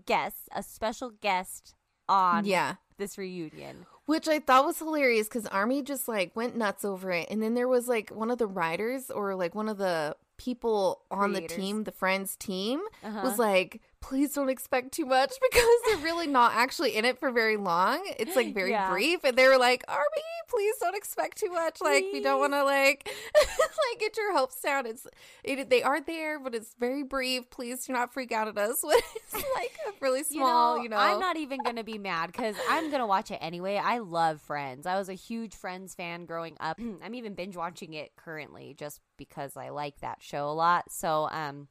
[0.06, 1.74] guests, a special guest
[2.08, 2.76] on Yeah.
[2.98, 3.86] this reunion.
[4.06, 7.26] Which I thought was hilarious because Army just like went nuts over it.
[7.30, 11.00] And then there was like one of the writers or like one of the people
[11.10, 13.20] on the team, the Friends team, Uh-huh.
[13.22, 17.30] was like, please don't expect too much because they're really not actually in it for
[17.30, 18.00] very long.
[18.18, 18.90] It's like very Yeah.
[18.90, 19.24] brief.
[19.24, 20.04] And they were like, Army,
[20.48, 21.80] please don't expect too much.
[21.80, 24.84] Like, we don't want to like, like get your hopes down.
[24.86, 25.06] It's,
[25.42, 27.48] it, they are there, but it's very brief.
[27.48, 30.98] Please do not freak out at us when it's like really small, you know.
[30.98, 33.80] I'm not even gonna be mad because I'm gonna watch it anyway.
[33.82, 34.86] I love Friends.
[34.86, 36.78] I was a huge Friends fan growing up.
[37.02, 40.92] I'm even binge watching it currently just because I like that show a lot.
[40.92, 41.68] So, um,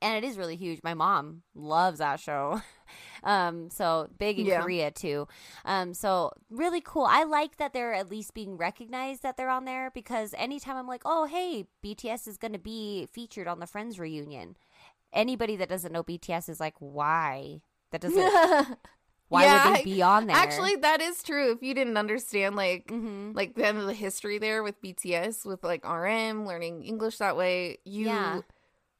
[0.00, 0.80] and it is really huge.
[0.82, 2.60] My mom loves that show.
[3.24, 4.60] um, so big in Yeah.
[4.62, 5.28] Korea too.
[5.64, 7.06] Um, so really cool.
[7.08, 10.86] I like that they're at least being recognized that they're on there because anytime I'm
[10.88, 14.56] like, oh hey, BTS is gonna be featured on the Friends reunion.
[15.12, 17.60] Anybody that doesn't know BTS is like, why?
[17.90, 18.32] That doesn't.
[19.28, 20.36] Why Yeah, would they be on there?
[20.38, 21.52] Actually, that is true.
[21.52, 25.44] If you didn't understand, like, hmm like the end of the history there with BTS,
[25.44, 28.40] with like RM learning English that way, you Yeah.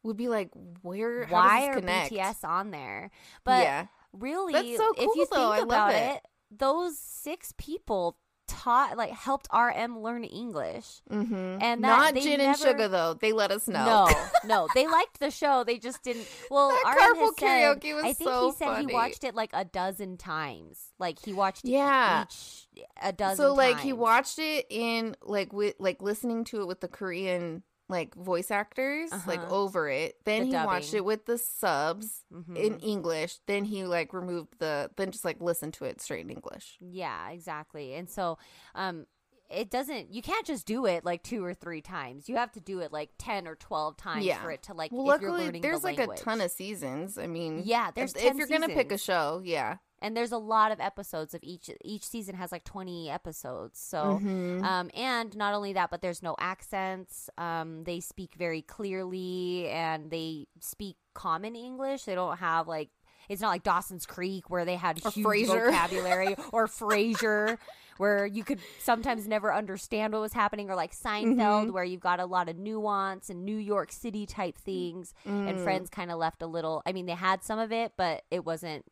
[0.04, 0.50] Would be like,
[0.82, 1.26] where?
[1.26, 2.12] Why are connect?
[2.12, 3.11] BTS on there?
[3.44, 5.64] But yeah, really, so if you cool, think.
[5.64, 6.16] About it.
[6.16, 11.02] it, those six people taught, like, helped RM learn English.
[11.11, 11.34] mm-hmm.
[11.34, 13.12] And that- not they Jin and Suga though.
[13.20, 13.84] They let us know.
[14.08, 14.08] No,
[14.44, 15.64] no, they liked the show.
[15.64, 16.26] They just didn't.
[16.50, 17.46] Well, That RM carpool has said,
[17.82, 18.87] karaoke was I think so he said funny.
[18.87, 20.80] he watched it like a dozen times.
[20.98, 22.24] Like he watched Yeah.
[22.24, 22.68] each
[23.02, 23.37] a dozen.
[23.37, 27.62] so like he watched it in like with like listening to it with the Korean
[27.88, 29.55] like voice actors like Uh-huh.
[29.55, 30.22] over it.
[30.24, 32.57] Then The he watched it with the subs Mhm.
[32.57, 33.38] in English.
[33.46, 36.77] Then he like removed the then just like listened to it straight in English.
[36.81, 37.94] Yeah, exactly.
[37.94, 38.38] And so,
[38.74, 39.07] um,
[39.51, 42.61] it doesn't you can't just do it like two or three times you have to
[42.61, 44.42] do it like 10 or 12 times Yeah.
[44.42, 47.16] for it to like Well, if you're luckily, there's the like a ton of seasons.
[47.16, 49.79] I mean, Yeah, there's if, 10 if you're gonna pick a show, yeah.
[50.00, 54.18] And there's a lot of episodes of each each season has like 20 episodes so
[54.22, 54.62] Mhm.
[54.62, 60.11] um and not only that but there's no accents um they speak very clearly and
[60.11, 62.90] they speak common english they don't have like
[63.28, 65.66] it's not like Dawson's Creek where they had Or huge Frasier.
[65.66, 67.58] vocabulary or Frasier
[67.98, 71.72] where you could sometimes never understand what was happening or like Seinfeld Mhm.
[71.72, 75.62] where you've got a lot of nuance and New York City type things and Mm.
[75.64, 78.46] Friends kind of left a little I mean they had some of it but it
[78.46, 78.87] wasn't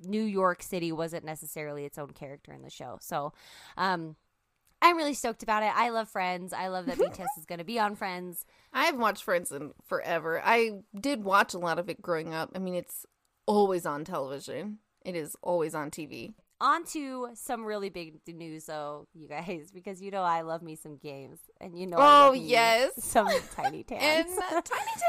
[0.00, 2.98] New York City wasn't necessarily its own character in the show.
[3.00, 3.32] So,
[3.76, 4.16] um
[4.80, 5.72] I'm really stoked about it.
[5.74, 6.52] I love Friends.
[6.52, 8.46] I love that BTS is going to be on Friends.
[8.72, 10.40] I haven't watched Friends in forever.
[10.44, 12.52] I did watch a lot of it growing up.
[12.54, 13.04] I mean, it's
[13.44, 14.78] always on television.
[15.04, 16.34] It is always on TV.
[16.60, 20.76] On to some really big news, though, you guys, because you know I love me
[20.76, 22.92] some games, and you know I Oh, yes.
[22.98, 24.38] some Tiny And Tans.
[24.38, 25.02] uh, Tiny Tans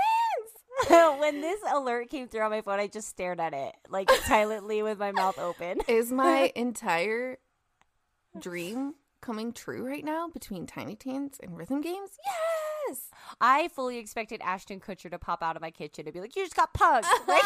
[1.19, 4.81] when this alert came through on my phone, I just stared at it like silently
[4.83, 5.79] with my mouth open.
[5.87, 7.37] is my entire
[8.39, 12.11] dream coming true right now between Tiny Tans and rhythm games.
[12.25, 13.09] Yes.
[13.41, 16.43] I fully expected Ashton Kutcher to pop out of my kitchen and be like, "You
[16.43, 17.43] just got punked," like,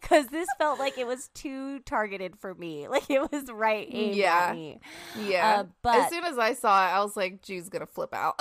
[0.00, 2.86] because this felt like it was too targeted for me.
[2.88, 4.48] Like it was right aimed Yeah.
[4.50, 4.80] at me.
[5.18, 5.60] Yeah.
[5.60, 8.40] Uh, but- as soon as I saw it, I was like, Jude's gonna flip out.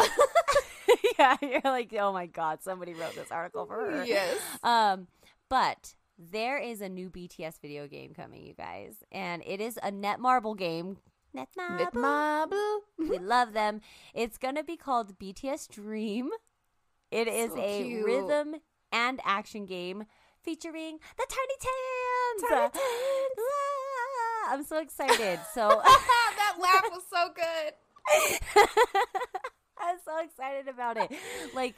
[1.20, 4.38] yeah, you're like, "Oh my god, somebody wrote this article for her." yes.
[4.64, 5.08] Um,
[5.50, 9.92] but there is a new BTS video game coming, you guys, and it is a
[9.92, 10.98] Netmarble game.
[11.36, 11.92] Netmarble.
[11.92, 12.80] Netmarble.
[12.98, 13.82] we love them.
[14.14, 16.30] It's gonna be called BTS Dream.
[17.12, 18.06] It is So a cute.
[18.06, 18.56] rhythm
[18.92, 20.06] and action game
[20.44, 22.50] featuring the Tiny Tans.
[22.50, 23.40] Tiny Tans.
[23.40, 25.40] Ah, I'm so excited.
[25.54, 27.74] So that laugh was so good.
[29.82, 31.12] I'm so excited about it.
[31.54, 31.76] Like,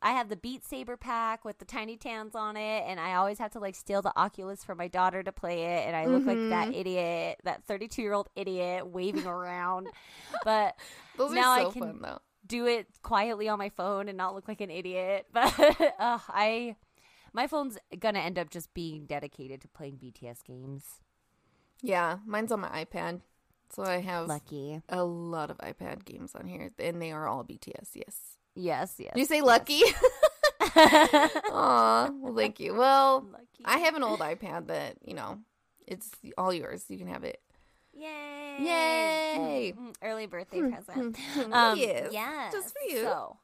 [0.00, 3.38] I have the Beat Saber pack with the Tiny Tans on it, and I always
[3.38, 6.24] have to like steal the Oculus for my daughter to play it, and I look
[6.24, 6.74] like that Mhm.
[6.80, 9.88] idiot, that 32 year old idiot waving around.
[10.44, 10.76] But
[11.18, 14.48] Those Now are I can- fun do it quietly on my phone and not look
[14.48, 15.26] like an idiot.
[15.32, 15.54] But
[16.00, 16.76] uh, I,
[17.32, 21.00] my phone's gonna end up just being dedicated to playing BTS games.
[21.82, 23.20] Yeah, mine's on my iPad.
[23.74, 27.42] So I have Lucky, a lot of iPad games on here, and they are all
[27.44, 27.88] BTS.
[27.94, 28.16] Yes.
[28.54, 29.12] yes, yes.
[29.16, 29.80] You say lucky?
[30.76, 32.74] Aw, well, thank you.
[32.74, 33.46] Well, Lucky.
[33.64, 35.38] I have an old iPad that you know,
[35.86, 36.84] it's all yours.
[36.88, 37.40] You can have it.
[37.94, 38.56] Yay!
[38.60, 39.74] Yay!
[39.78, 41.16] Mm, Early birthday present.
[41.36, 43.02] Um, Um, yes, yes, just for you.
[43.02, 43.36] So,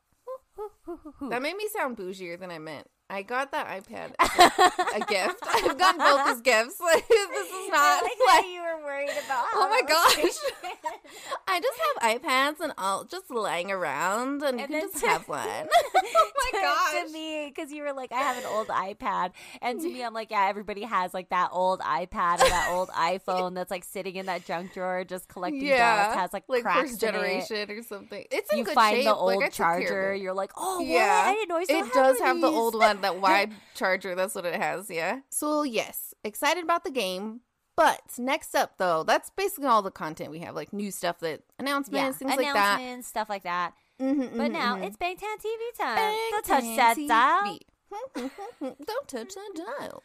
[1.31, 2.89] That made me sound bougier than I meant.
[3.11, 5.39] I got that iPad a, a gift.
[5.43, 6.79] I've gotten both as gifts.
[6.79, 9.47] Like, this is not I like like you were worried about.
[9.55, 10.35] Oh my gosh.
[11.49, 15.27] I just have iPads and all just lying around, and, you can just to- have
[15.29, 15.41] one.
[15.49, 17.07] oh my to, gosh!
[17.07, 20.15] to me because you were like i have an old ipad and to me i'm
[20.15, 24.17] like yeah everybody has like that old ipad or that old iphone that's like sitting
[24.17, 27.13] in that junk drawer just collecting dust has like, like cracks first in it.
[27.13, 28.25] generation or something.
[28.31, 29.05] It's in you good find shape.
[29.05, 31.25] the like, old I took care of charger you're like oh yeah Yeah.
[31.31, 34.15] i didn't know It does have the old one, that wide charger.
[34.15, 34.91] That's what it has.
[34.91, 35.21] Yeah.
[35.31, 37.41] So yes, excited about the game.
[37.77, 41.41] But next up, though, that's basically all the content we have, like new stuff that
[41.41, 42.51] yeah announcements, things like that.
[42.81, 44.85] announcements stuff like that Mhm, but mhm, now mhm.
[44.85, 47.09] it's bangtan tv time Bang don't touch that TV.
[47.09, 47.59] dial
[48.61, 50.03] Don't touch that dial.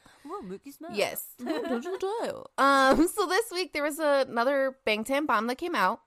[0.71, 0.91] Smith.
[0.93, 1.25] Yes.
[1.43, 2.49] Don't touch the dial.
[2.57, 3.07] Um.
[3.09, 5.99] So this week there was another Bangtan bomb that came out,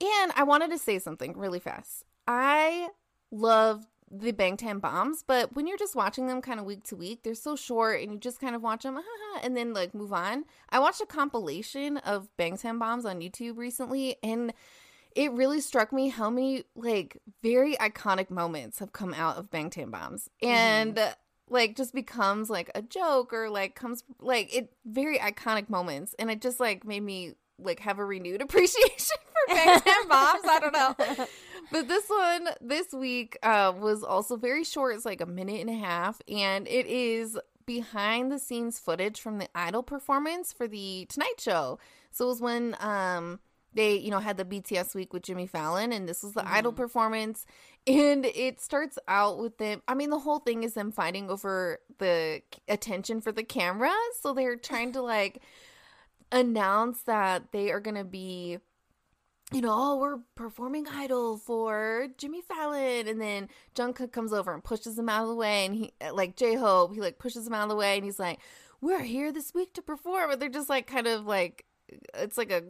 [0.00, 2.04] and I wanted to say something really fast.
[2.26, 2.88] I
[3.30, 7.22] love the Bangtan bombs, but when you're just watching them kind of week to week,
[7.22, 9.00] they're so short, and you just kind of watch them
[9.42, 10.44] and then like move on.
[10.68, 14.52] I watched a compilation of Bangtan bombs on YouTube recently, and
[15.16, 19.90] it really struck me how many like very iconic moments have come out of Bangtan
[19.90, 21.14] bombs, and uh,
[21.48, 26.30] like just becomes like a joke or like comes like it very iconic moments, and
[26.30, 29.16] it just like made me like have a renewed appreciation
[29.48, 30.44] for Bangtan bombs.
[30.44, 30.72] I don't
[31.18, 31.26] know.
[31.72, 34.94] But this one this week uh, was also very short.
[34.94, 39.38] It's like a minute and a half, and it is behind the scenes footage from
[39.38, 41.78] the Idol performance for the Tonight Show.
[42.10, 43.40] So it was when um
[43.74, 46.72] they you know had the BTS week with Jimmy Fallon, and this was the Idol
[46.72, 46.76] Mhm.
[46.76, 47.46] performance.
[47.84, 49.82] And it starts out with them.
[49.88, 53.90] I mean, the whole thing is them fighting over the attention for the camera.
[54.20, 55.42] So they're trying to like
[56.30, 58.58] announce that they are gonna be
[59.52, 64.62] you know, oh, we're performing Idol for Jimmy Fallon, and then Jungkook comes over and
[64.64, 67.54] pushes him out of the way, and he like J Hope, he like pushes him
[67.54, 68.38] out of the way, and he's like,
[68.80, 71.64] "We're here this week to perform," but they're just like kind of like
[72.14, 72.62] it's like a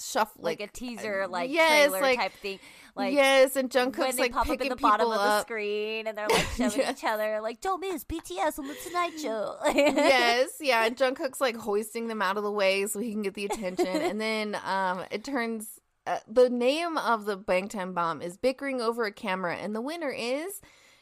[0.00, 2.58] shuffle, like, like, a teaser, like yes, trailer like- type thing.
[2.94, 6.08] Like yes, and when Jungkook's they like pop up in the bottom of the screen
[6.08, 6.90] and they're like shoving Yeah.
[6.90, 9.54] each other, like don't miss BTS on the Tonight Show.
[9.66, 13.34] yes, yeah, and Jungkook's like hoisting them out of the way so he can get
[13.34, 18.36] the attention, and then um, it turns uh, the name of the Bangtan bomb is
[18.36, 20.60] bickering over a camera, and the winner is.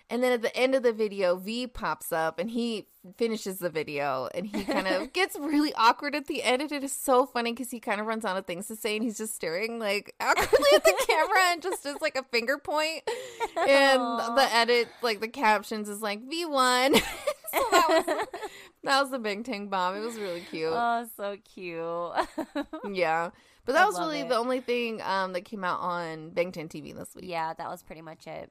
[0.09, 3.71] And then at the end of the video, V pops up and he finishes the
[3.71, 6.63] video and he kind of gets really awkward at the end.
[6.63, 8.95] And it is so funny because he kind of runs out of things to say
[8.95, 12.57] and he's just staring like awkwardly at the camera and just does like a finger
[12.57, 13.03] point.
[13.57, 14.35] And Aw.
[14.37, 16.95] the edit, like the captions, is like V1.
[17.53, 18.27] so that was
[18.85, 19.97] that was the Bangtan bomb.
[19.97, 20.71] It was really cute.
[20.73, 22.95] oh, so cute.
[22.95, 23.31] yeah.
[23.67, 24.29] But that I was really it.
[24.29, 27.25] the only thing um, that came out on Bangtan TV this week.
[27.27, 28.51] yeah, that was pretty much it.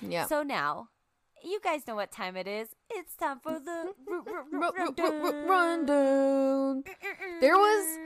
[0.00, 0.26] Yeah.
[0.26, 0.88] So now,
[1.44, 2.68] you guys know what time it is.
[2.90, 6.84] It's time for the Ru- ru- ru- ru- rundown.
[7.40, 7.98] There was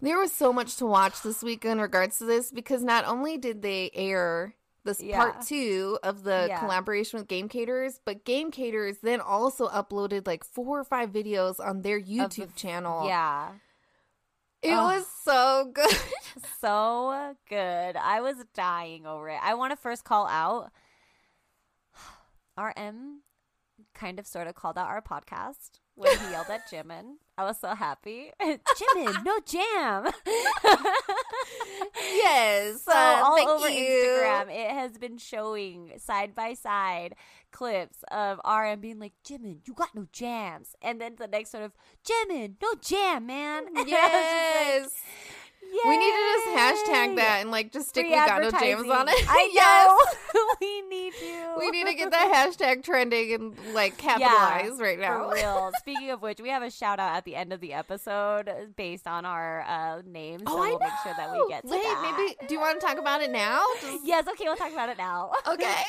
[0.00, 3.36] there was so much to watch this week in regards to this because not only
[3.36, 5.16] did they air this Yeah.
[5.18, 6.60] part two of the Yeah.
[6.60, 11.58] collaboration with Game Caterers, but Game Caterers then also uploaded like four or five videos
[11.58, 13.06] on their the YouTube channel.
[13.06, 13.50] Yeah,
[14.62, 15.96] It was so good.
[16.60, 17.96] so good.
[17.96, 19.40] I was dying over it.
[19.42, 20.70] I want to first call out
[22.58, 23.22] RM
[23.94, 27.14] kind of sort of called out our podcast when he yelled at Jimin.
[27.36, 28.32] I was so happy.
[28.40, 30.08] Jimin, no jam.
[31.96, 32.82] yes.
[32.82, 33.86] so uh, all thank over you.
[33.88, 37.14] Instagram, it has been showing side by side
[37.52, 40.74] clips of RM being like, Jimin, you got no jams.
[40.82, 41.72] And then the next sort of,
[42.04, 43.64] Jimin, no jam, man.
[43.76, 44.92] And I was just Yes.
[45.72, 49.08] Like, we need to just hashtag that and like just stick Free no jams on
[49.08, 49.14] it.
[49.28, 50.16] I yes.
[50.34, 50.40] know.
[50.60, 51.54] we need to.
[51.58, 55.28] We need to get that hashtag trending and like capitalize right now.
[55.28, 55.70] For real.
[55.80, 59.06] Speaking of which, we have a shout out at the end of the episode based
[59.06, 60.42] on our uh, names.
[60.46, 60.86] Oh, so I we'll know.
[60.86, 62.14] make sure that we get to Wait, that.
[62.16, 63.62] maybe do you want to talk about it now?
[63.80, 65.32] Just- Yes, okay, we'll talk about it now.
[65.46, 65.82] Okay.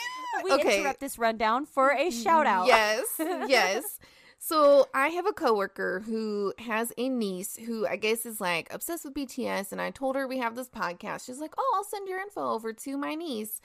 [0.44, 0.80] we Okay.
[0.80, 2.68] interrupt this rundown for a shout out.
[2.68, 4.00] Yes, yes.
[4.42, 9.04] So I have a coworker who has a niece who I guess is like obsessed
[9.04, 11.26] with BTS, and I told her we have this podcast.
[11.26, 13.62] She's like, "Oh, I'll send your info over to my niece."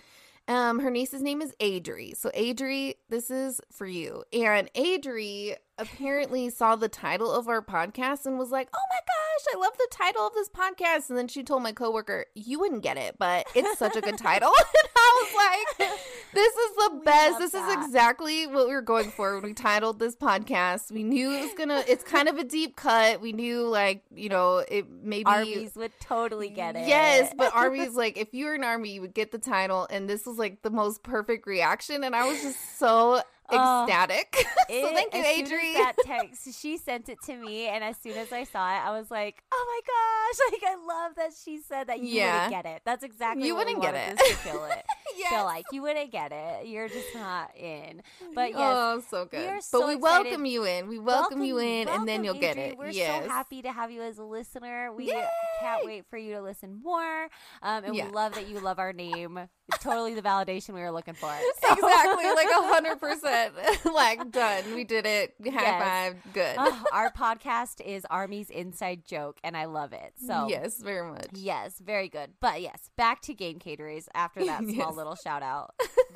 [0.46, 2.14] Um, her niece's name is Adri.
[2.16, 4.24] So Adri, this is for you.
[4.32, 9.54] And Adri apparently saw the title of our podcast and was like, "Oh my gosh,
[9.54, 12.82] I love the title of this podcast." And then she told my coworker, "You wouldn't
[12.82, 15.88] get it, but it's such a good title." and I was like,
[16.32, 17.38] "This is the We best.
[17.38, 17.78] This that.
[17.78, 20.92] is exactly what we were going for when we titled this podcast.
[20.92, 21.82] We knew it was gonna.
[21.88, 23.20] It's kind of a deep cut.
[23.20, 26.87] We knew, like, you know, it maybe Armies would totally get it.
[26.88, 30.08] Yes, but Army's like, if you were an Army, you would get the title, and
[30.08, 34.35] this was like the most perfect reaction, and I was just so Oh, ecstatic.
[34.37, 35.74] so It- thank you, as soon as Adri.
[35.74, 38.90] that text, she sent it to me, and as soon as I saw it, I
[38.98, 42.46] was like, "Oh my gosh!" Like I love that she said that you Yeah.
[42.46, 42.83] wouldn't get it.
[42.85, 44.18] That's exactly You what we wouldn't get it.
[44.18, 44.85] to feel it.
[45.16, 45.30] Yes.
[45.30, 46.66] Feel like you wouldn't get it.
[46.66, 48.02] You're just not in.
[48.35, 49.46] But yes, oh, so good.
[49.48, 50.24] are but so we excited.
[50.30, 50.88] welcome you in.
[50.88, 52.76] We welcome, you in, and then you'll get it.
[52.76, 53.24] We're yes.
[53.24, 54.92] so happy to have you as a listener.
[54.92, 55.24] We Yay!
[55.61, 57.28] can't wait for you to listen more,
[57.62, 58.07] um, and Yeah.
[58.07, 59.48] we love that you love our name.
[59.81, 61.33] Totally the validation we were looking for.
[61.62, 63.55] So- Exactly, like a hundred percent.
[63.85, 64.74] Like done.
[64.74, 65.35] We did it.
[65.42, 65.83] High Yes.
[65.83, 66.33] five.
[66.35, 66.57] Good.
[66.59, 70.12] Oh, our podcast is Army's inside joke, and I love it.
[70.27, 71.29] So yes, very much.
[71.33, 72.33] Yes, very good.
[72.40, 74.94] But yes, back to game caterers after that small Yes.
[74.96, 75.74] little shout out.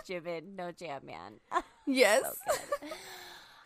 [0.09, 1.41] Jimin, no jam man.
[1.87, 2.23] Yes.
[2.47, 2.89] so.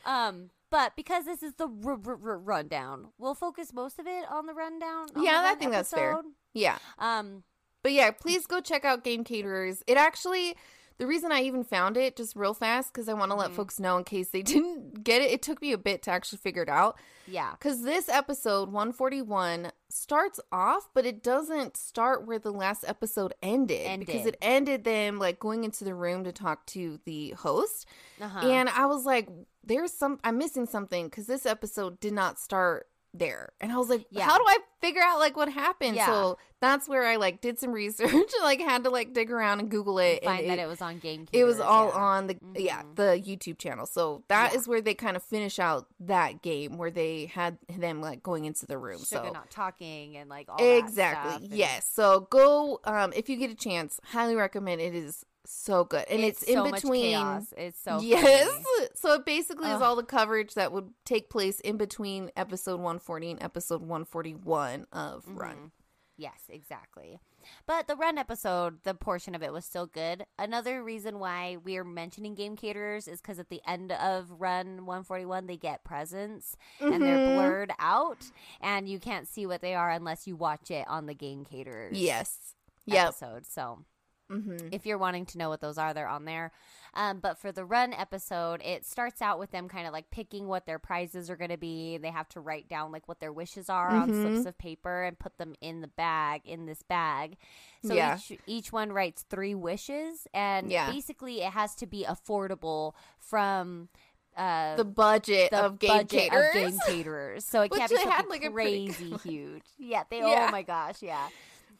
[0.04, 4.24] Um, but because this is the r- r- r- rundown, we'll focus most of it
[4.30, 5.06] on the rundown.
[5.14, 6.20] on Yeah, the I think that's fair.
[6.54, 6.78] Yeah.
[6.98, 7.44] Um,
[7.82, 9.82] But yeah, please go check out Game Caterers.
[9.86, 10.56] It actually,
[10.98, 13.54] the reason I even found it just real fast because I want to let Mhm.
[13.56, 15.30] folks know in case they didn't get it.
[15.32, 19.70] It took me a bit to actually figure it out yeah, because this episode 141
[19.88, 25.18] starts off, but it doesn't start where the last episode ended, because it ended them
[25.18, 27.86] like going into the room to talk to the host,
[28.20, 28.40] uh-huh.
[28.46, 29.28] and I was like,
[29.64, 33.50] "There's some I'm missing something because this episode did not start." There.
[33.60, 34.24] And I was like, Yeah.
[34.24, 35.96] how do I figure out like what happened?
[35.96, 36.06] Yeah.
[36.06, 39.60] So that's where I like did some research and like had to like dig around
[39.60, 40.24] and Google it.
[40.24, 41.26] Find and that it was on Game.
[41.32, 41.94] it was all yeah.
[41.94, 42.94] on the yeah Mhm.
[42.96, 43.84] the YouTube channel.
[43.86, 44.70] So that is Yeah.
[44.70, 48.64] where they kind of finish out that game where they had them like going into
[48.66, 48.98] the room.
[49.04, 51.86] Sugar so not talking and like all exactly stuff, and yes.
[51.92, 54.80] So go um if you get a chance, highly recommend.
[54.80, 57.46] It is so good and it's, in so much between.
[57.56, 58.48] It's so yes.
[58.48, 58.64] funny.
[58.94, 63.32] So it basically is all the coverage that would take place in between episode 140
[63.32, 65.56] and episode 141 of Run.
[65.56, 65.70] Mhm.
[66.16, 67.18] Yes, exactly.
[67.66, 70.24] But the run episode, the portion of it was still good.
[70.38, 75.46] Another reason why we're mentioning game caterers is because at the end of run 141,
[75.46, 77.34] they get presents and they're Mhm.
[77.34, 78.30] blurred out,
[78.60, 81.98] and you can't see what they are unless you watch it on the game caterers
[81.98, 82.54] Yes.
[82.84, 83.06] Yep.
[83.08, 83.46] episode.
[83.46, 83.84] So
[84.32, 84.68] Mm-hmm.
[84.72, 86.52] if you're wanting to know what those are, they're on there.
[86.94, 90.46] Um, but for the run episode, it starts out with them kind of like picking
[90.46, 91.96] what their prizes are going to be.
[91.96, 94.22] They have to write down like what their wishes are on Mhm.
[94.32, 97.36] slips of paper and put them in the bag in this bag.
[97.84, 98.18] So Yeah.
[98.18, 100.90] each each one writes three wishes, and Yeah.
[100.90, 103.88] basically it has to be affordable from.
[104.34, 106.48] Uh, The budget the of game budget caterers.
[106.48, 107.44] of game caterers.
[107.44, 109.64] So it Which can't be had, like, a pretty crazy huge.
[109.76, 110.20] Yeah, they.
[110.20, 110.46] Yeah.
[110.48, 111.28] Oh my gosh, yeah.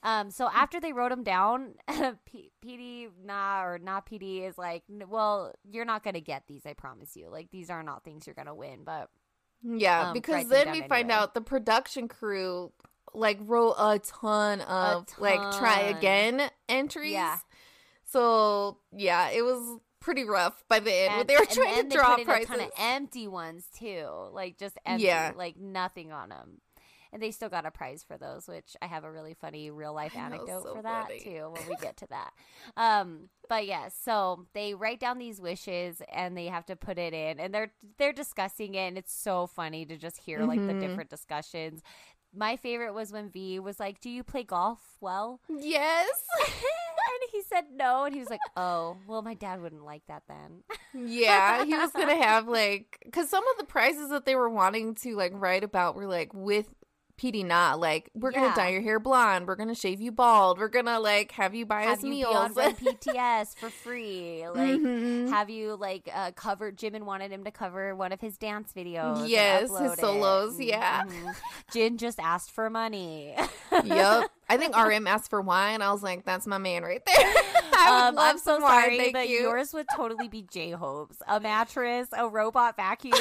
[0.05, 1.75] Um, so after they wrote them down,
[2.27, 6.63] P- PD Na or not PD is like, well, you're not gonna get these.
[6.67, 7.29] I promise you.
[7.31, 8.81] Like these are not things you're gonna win.
[8.85, 9.11] But
[9.63, 12.73] Yeah, um, because then we find out the production crew
[13.15, 17.13] like wrote a ton of like try again entries.
[17.13, 17.39] Yeah.
[18.05, 21.13] So yeah, it was pretty rough by the end.
[21.21, 22.45] and, they were trying to they in prices.
[22.51, 25.33] a ton of empty ones too, like just empty, Yeah.
[25.37, 26.61] like nothing on them.
[27.13, 29.93] And they still got a prize for those, which I have a really funny real
[29.93, 31.21] life anecdote so for that funny.
[31.21, 32.33] too when we get to that.
[32.77, 37.13] Um, but yes, so they write down these wishes and they have to put it
[37.13, 40.73] in, and they're they're discussing it, and it's so funny to just hear like the
[40.73, 40.81] Mhm.
[40.81, 41.83] different discussions.
[42.35, 46.09] My favorite was when V was like, "Do you play golf well?" yes.
[46.41, 50.23] and he said no, and he was like, "Oh, well, my dad wouldn't like that
[50.29, 50.63] then."
[50.95, 54.95] Yeah, he was gonna have like because some of the prizes that they were wanting
[54.97, 56.69] to like write about were like with
[57.23, 58.41] PD not like we're Yeah.
[58.41, 61.65] gonna dye your hair blonde, we're gonna shave you bald, we're gonna like have you
[61.67, 62.55] buy have us you meals.
[62.55, 64.45] be on PTS for free.
[64.49, 65.31] Like, Mhm.
[65.31, 66.77] have you like uh, covered?
[66.79, 69.29] Jimin wanted him to cover one of his dance videos.
[69.29, 69.99] Yes, his upload it.
[70.01, 71.05] solos, yeah.
[71.05, 71.35] Mhm.
[71.73, 73.35] Jin just asked for money.
[73.85, 74.31] yep.
[74.49, 75.81] I think RM asked for wine.
[75.81, 77.17] I was like, that's my man right there.
[77.75, 79.41] I would Um, love I'm so wine, sorry, thank but you.
[79.43, 81.19] yours would totally be J Hope's.
[81.27, 83.13] A mattress, a robot vacuum.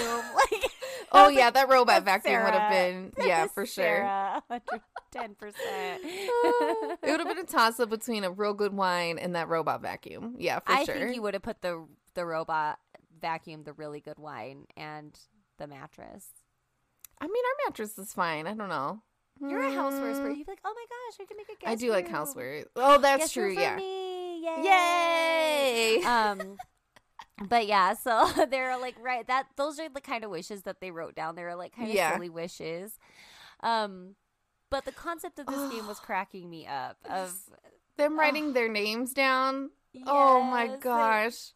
[0.52, 0.71] Like,
[1.12, 3.12] Oh yeah, that robot vacuum would have Sarah.
[3.14, 3.84] been yeah for sure.
[3.84, 6.02] Sarah, 110 percent.
[6.04, 9.82] it would have been a toss up between a real good wine and that robot
[9.82, 10.36] vacuum.
[10.40, 10.96] Yeah, for I sure.
[10.96, 12.80] think you would have put the the robot
[13.20, 15.18] vacuum, the really good wine, and
[15.58, 16.28] the mattress.
[17.20, 18.48] I mean, our mattress is fine.
[18.48, 19.02] I don't know.
[19.40, 20.36] You're a housewares Mm, person.
[20.38, 22.66] You'd be like, oh my gosh, I can make a guest I do like housewares.
[22.76, 23.56] Oh, that's Guest room true.
[23.56, 23.76] for Yeah.
[23.76, 24.44] me.
[24.44, 25.98] Yay.
[25.98, 26.04] Yay!
[26.04, 26.58] um
[27.50, 30.92] but yeah so they're like right that those are the kind of wishes that they
[30.92, 32.14] wrote down they were like kind of Yeah.
[32.14, 32.98] silly wishes
[33.62, 34.16] um
[34.70, 37.34] but the concept of this game was cracking me up of
[37.98, 39.72] Them writing their names down.
[40.08, 41.52] Oh my gosh.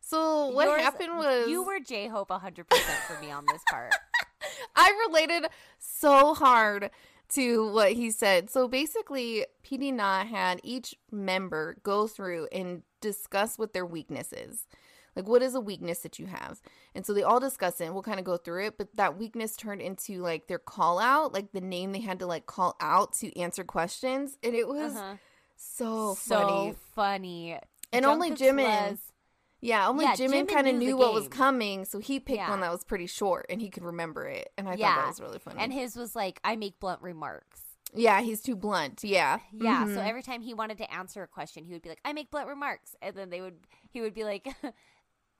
[0.00, 2.64] So what Yours- happened was you were j-hope 100%
[3.08, 3.92] for me on this part
[4.76, 6.90] I related so hard
[7.30, 8.48] to what he said.
[8.48, 14.68] So basically, PD Na had each member go through and discuss what their weakness is.
[15.16, 16.60] Like, what is a weakness that you have?
[16.94, 18.78] And so they all discuss it and we'll kind of go through it.
[18.78, 22.26] But that weakness turned into like their call out, like the name they had to
[22.26, 24.36] like call out to answer questions.
[24.44, 25.14] And it was uh-huh.
[25.56, 26.74] so so funny.
[26.94, 27.58] funny
[27.92, 29.12] And only Jimin- was-
[29.60, 31.84] Yeah, only Yeah, Jimin Jimin kind of knew knew what was coming.
[31.86, 32.50] So he picked Yeah.
[32.50, 34.52] one that was pretty short and he could remember it.
[34.58, 35.60] And I thought that was really funny.
[35.60, 37.62] and his was like i make blunt remarks
[37.94, 39.02] Yeah, he's too blunt.
[39.04, 39.38] Yeah.
[39.52, 40.06] Yeah, so Mhm.
[40.08, 42.48] every time he wanted to answer a question, he would be like, "I make blunt
[42.48, 43.58] remarks," and then they would
[43.88, 44.44] he would be like,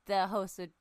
[0.07, 0.73] the host would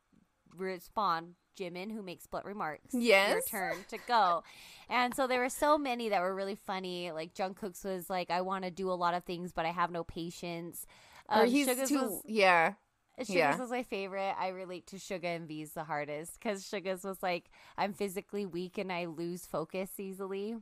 [0.58, 2.94] respond, "Jimin, who makes blunt remarks,
[3.32, 4.44] your turn to go."
[4.90, 7.12] And so there were so many that were really funny.
[7.12, 9.92] Like Jungkook's was like, "I want to do a lot of things, but I have
[9.92, 10.86] no patience."
[11.30, 12.02] or Um, he's Suga's too.
[12.02, 12.74] was yeah.
[13.20, 13.58] Suga's yeah.
[13.58, 14.36] was my favorite.
[14.38, 18.78] I relate to Suga and V's the hardest because Suga's was like, "I'm physically weak
[18.78, 20.58] and I lose focus easily."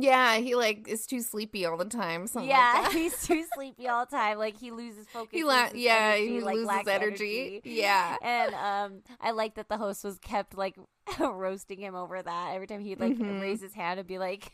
[0.00, 2.28] Yeah, he like is too sleepy all the time.
[2.40, 4.38] Yeah, like he's too sleepy all the time.
[4.38, 5.30] Like he loses focus.
[5.32, 7.60] he la- loses yeah, energy, he like, loses lacks energy.
[7.64, 8.16] Yeah.
[8.22, 10.76] And um, I like that the host was kept like
[11.18, 13.40] roasting him over that every time he'd like Mhm.
[13.40, 14.52] raise his hand and be like,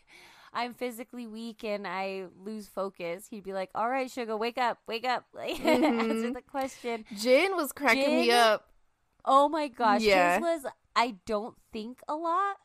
[0.53, 4.79] "I'm physically weak and I lose focus." He'd be like, "All right, Suga, wake up,
[4.89, 6.35] wake up, like answer Mhm.
[6.35, 8.69] the question." Jin was cracking me up.
[9.27, 10.35] Oh my gosh, Yeah.
[10.37, 12.57] his was I don't think a lot.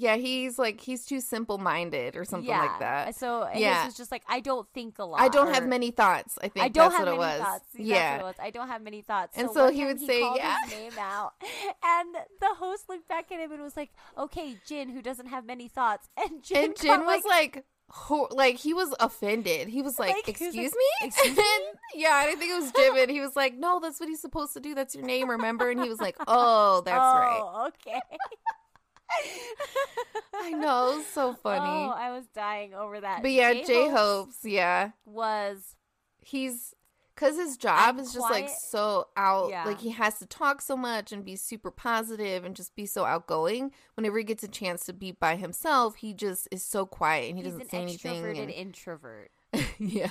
[0.00, 2.60] Yeah, he's like he's too simple minded or something yeah.
[2.62, 3.14] like that.
[3.16, 3.84] So Yeah.
[3.84, 5.20] was just like I don't think a lot.
[5.20, 6.38] I don't have many thoughts.
[6.42, 7.40] I think I don't that's have what many it was.
[7.46, 7.64] thoughts.
[7.74, 8.22] That's yeah.
[8.22, 8.34] was.
[8.40, 9.36] I don't have many thoughts.
[9.36, 10.56] And so so he would say, yeah.
[10.70, 11.32] name out,
[11.84, 15.44] and the host looked back at him and was like, "Okay, Jin, who doesn't have
[15.44, 19.68] many thoughts," and Jin, And Jin was like, like, ho- like he was offended.
[19.68, 21.44] He was like, Like, he was like, me." "Excuse me?"
[21.94, 23.10] Yeah, I think it was Jimin.
[23.10, 24.74] He was like, "No, that's what he's supposed to do.
[24.74, 28.00] That's your name, remember?" And he was like, "Oh, that's right." "Oh, okay."
[30.34, 31.86] I know, so oh, funny.
[31.86, 33.22] Oh, I was dying over that.
[33.22, 35.76] but yeah, J-Hope's yeah, was
[36.20, 36.74] he's
[37.14, 39.64] because his job I'm is just like so out Yeah.
[39.64, 43.04] like he has to talk so much and be super positive and just be so
[43.04, 47.30] outgoing whenever he gets a chance to be by himself he just is so quiet
[47.30, 49.32] and he he's doesn't an say anything and- introvert.
[49.78, 50.10] yeah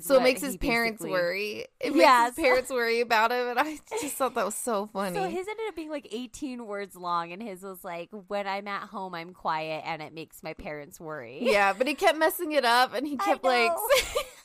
[0.00, 3.78] so it makes his parents worry it makes his parents worry about him and i
[4.00, 7.32] just thought that was so funny So his ended up being like 18 words long,
[7.32, 11.00] and his was like, "When I'm at home, I'm quiet, and it makes my parents
[11.00, 13.72] worry." yeah but he kept messing it up and he kept like.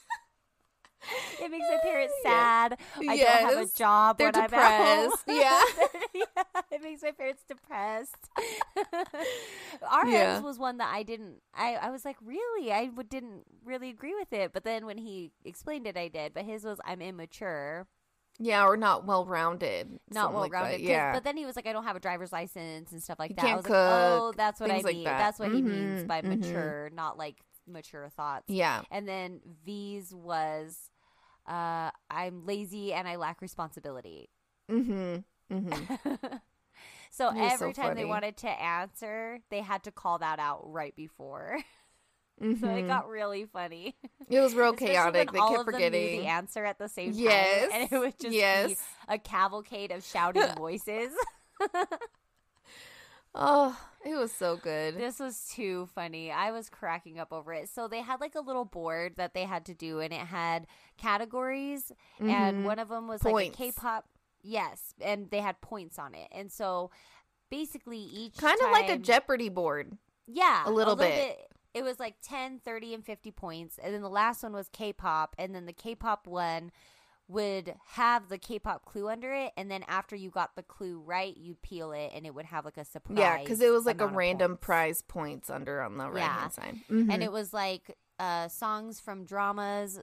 [1.42, 2.32] It makes my parents Yeah.
[2.32, 2.80] sad.
[3.08, 5.14] I don't have a job They're when I'm at home.
[5.28, 5.62] Yeah.
[6.14, 8.16] yeah, it makes my parents depressed.
[9.92, 10.39] RM's Yeah.
[10.42, 11.36] was one that I didn't.
[11.54, 12.72] I I was like, really?
[12.72, 14.54] I w- didn't really agree with it.
[14.54, 16.34] But then when he explained it, I did.
[16.34, 17.88] But his was, I'm immature,
[18.39, 20.82] yeah or not well rounded not well rounded.
[20.82, 23.36] yeah But then he was like, I don't have a driver's license and stuff like
[23.36, 23.46] that.
[23.46, 25.04] I was like, oh, that's what I things like mean.
[25.04, 25.18] that.
[25.20, 26.39] That's what he means by mhm.
[26.39, 27.36] mature, not like
[27.68, 28.46] mature thoughts.
[28.48, 30.89] yeah And then V's was
[31.48, 34.30] uh I'm lazy and I lack responsibility.
[34.70, 35.18] mm-hmm
[35.54, 35.96] mm-hmm
[37.12, 40.62] so was every so time they wanted to answer, they had to call that out
[40.64, 41.58] right before.
[42.39, 42.78] so Mhm.
[42.80, 43.96] it got really funny.
[44.30, 45.32] It was real chaotic.
[45.32, 46.22] They kept of them knew forgetting.
[46.22, 47.22] the answer at the same time.
[47.22, 47.72] Yes.
[47.74, 48.78] And it would just be
[49.08, 51.12] a cavalcade of shouting voices.
[53.34, 54.98] Oh, it was so good.
[54.98, 56.32] This was too funny.
[56.32, 57.70] I was cracking up over it.
[57.70, 60.68] So they had like a little board that they had to do, and it had
[60.98, 62.64] categories, and Mhm.
[62.66, 63.58] one of them was Points.
[63.60, 64.06] like a K-pop.
[64.44, 66.90] Yes, and they had points on it, and so
[67.50, 69.98] basically each Kind of like a Jeopardy board.
[70.26, 71.48] yeah, a little bit.
[71.74, 73.78] It was like 10, 30, and 50 points.
[73.78, 75.36] And then the last one was K pop.
[75.38, 76.72] And then the K pop one
[77.32, 79.52] would have the K pop clue under it.
[79.58, 82.66] And then after you got the clue right, you'd peel it and it would have
[82.66, 83.18] like a surprise.
[83.18, 84.66] Yeah, because it was like a random points.
[84.66, 86.40] prize points under on the right Yeah.
[86.40, 86.80] hand side.
[86.90, 87.22] And Mhm.
[87.24, 90.00] it was like uh, songs from dramas,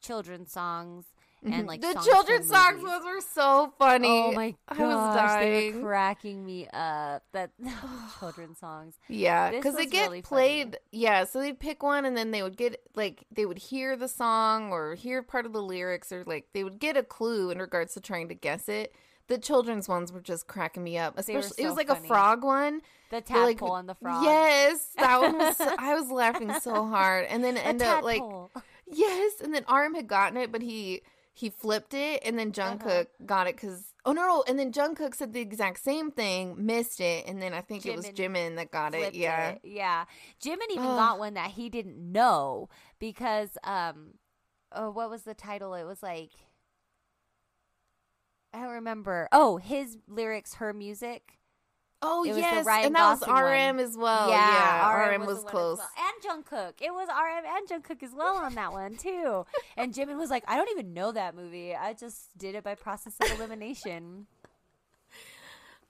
[0.00, 1.04] children's songs,
[1.44, 1.66] and Mhm.
[1.66, 2.88] like the songs children's songs movies.
[2.88, 4.08] ones were so funny.
[4.08, 5.72] Oh my gosh, I was dying.
[5.72, 7.24] they were cracking me up.
[7.32, 7.50] That
[8.20, 8.94] children's songs.
[9.08, 10.22] Yeah, because they get really funny.
[10.22, 10.78] played.
[10.92, 14.08] Yeah, so they'd pick one and then they would get like they would hear the
[14.08, 17.58] song or hear part of the lyrics or like they would get a clue in
[17.58, 18.94] regards to trying to guess it.
[19.28, 21.14] The children's ones were just cracking me up.
[21.16, 22.04] They Especially, it was like funny.
[22.04, 22.82] a frog one.
[23.10, 24.24] The They're, like, tadpole and the frog.
[24.24, 25.56] Yes, that one was.
[25.78, 28.22] I was laughing so hard, and then end up like
[28.90, 31.02] yes, and then RM had gotten it, but he
[31.32, 33.24] he flipped it, and then Jungkook Uh-huh.
[33.26, 37.00] got it because oh no, no, and then Jungkook said the exact same thing, missed
[37.00, 39.14] it, and then I think it was Jimin Jimin that got it.
[39.14, 39.60] Yeah, it.
[39.64, 40.04] yeah.
[40.42, 40.96] Jimin even Ugh.
[40.96, 42.68] got one that he didn't know
[42.98, 44.14] because um,
[44.72, 45.74] oh, what was the title?
[45.74, 46.30] It was like
[48.54, 49.28] I don't remember.
[49.32, 51.38] Oh, his lyrics, her music.
[52.04, 53.44] Oh It yes, and that was Gosling one.
[53.52, 54.28] RM as well.
[54.28, 54.50] yeah,
[54.88, 55.78] Yeah, RM, RM, was, was, the one as close.
[55.78, 55.90] well.
[56.34, 56.72] and Jungkook.
[56.80, 59.46] It was RM and Jungkook as well on that one too.
[59.76, 61.74] and Jimin was like, I don't even know that movie.
[61.76, 64.26] I just did it by process of elimination.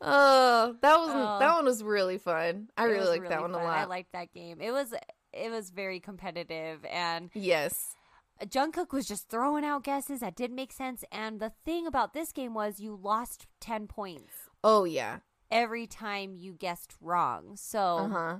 [0.04, 1.38] Oh, that was Oh.
[1.38, 2.68] that one was really fun.
[2.76, 3.62] I It really liked that one fun.
[3.62, 3.78] a lot.
[3.78, 4.60] I liked that game.
[4.60, 4.92] It was
[5.32, 7.94] it was very competitive and yes.
[8.44, 11.04] Jungkook was just throwing out guesses that did make sense.
[11.12, 14.32] And the thing about this game was you lost 10 points
[14.64, 15.18] Oh yeah.
[15.53, 17.57] Every time you guessed wrong.
[17.57, 18.36] So Uh huh.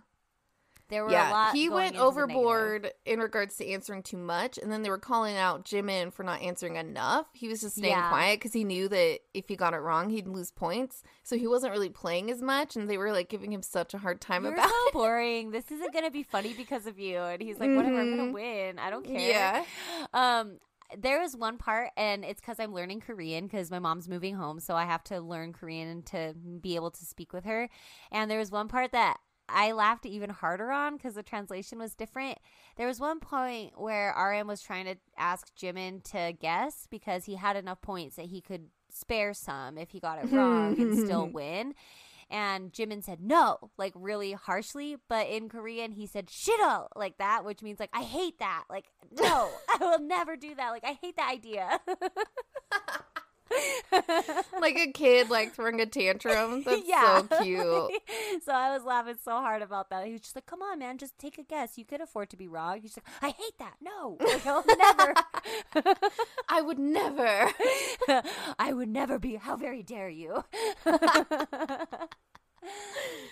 [0.89, 1.55] there were a lot.
[1.55, 5.37] Yeah, he went overboard in regards to answering too much, and then they were calling
[5.37, 7.27] out Jimin for not answering enough.
[7.33, 8.09] He was just staying Yeah.
[8.09, 11.03] quiet because he knew that if he got it wrong, he'd lose points.
[11.23, 13.99] So he wasn't really playing as much, and they were like giving him such a
[13.99, 15.51] hard time You're about so boring.
[15.51, 17.19] This isn't gonna be funny because of you.
[17.19, 18.33] And he's like, whatever, I'm gonna Mhm.
[18.33, 18.79] win.
[18.79, 19.19] I don't care.
[19.19, 19.65] Yeah.
[20.13, 20.59] Um,
[20.99, 24.61] there was one part, and it's because I'm learning Korean because my mom's moving home,
[24.61, 27.69] so I have to learn Korean to be able to speak with her.
[28.11, 29.19] And there was one part that
[29.49, 32.39] I laughed even harder on because the translation was different.
[32.77, 37.37] There was one point where RM was trying to ask Jimin to guess because he
[37.37, 41.27] had enough points that he could spare some if he got it wrong and still
[41.33, 41.75] win.
[42.33, 44.97] And Jimin said no, like really harshly.
[45.07, 48.65] But in Korean, he said "shito" like that, which means like I hate that.
[48.71, 48.87] Like
[49.21, 50.71] no, I will never do that.
[50.71, 51.79] Like I hate that idea.
[54.75, 56.63] like a kid like throwing a tantrum.
[56.67, 57.23] That's Yeah.
[57.31, 58.03] so cute.
[58.45, 60.07] so I was laughing so hard about that.
[60.07, 61.77] He was just like, "Come on, man, just take a guess.
[61.79, 63.75] You could afford to be wrong." He's like, "I hate that.
[63.81, 65.15] No, Like, I'll never.
[66.49, 67.51] I would never.
[68.59, 69.37] I would never be.
[69.37, 70.45] How very dare you?"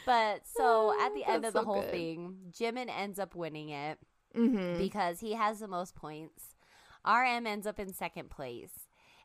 [0.06, 1.90] but so at the end That's of the so whole good.
[1.90, 3.98] thing, Jimin ends up winning it
[4.36, 4.78] Mm-hmm.
[4.78, 6.54] because he has the most points.
[7.04, 8.70] RM ends up in second place.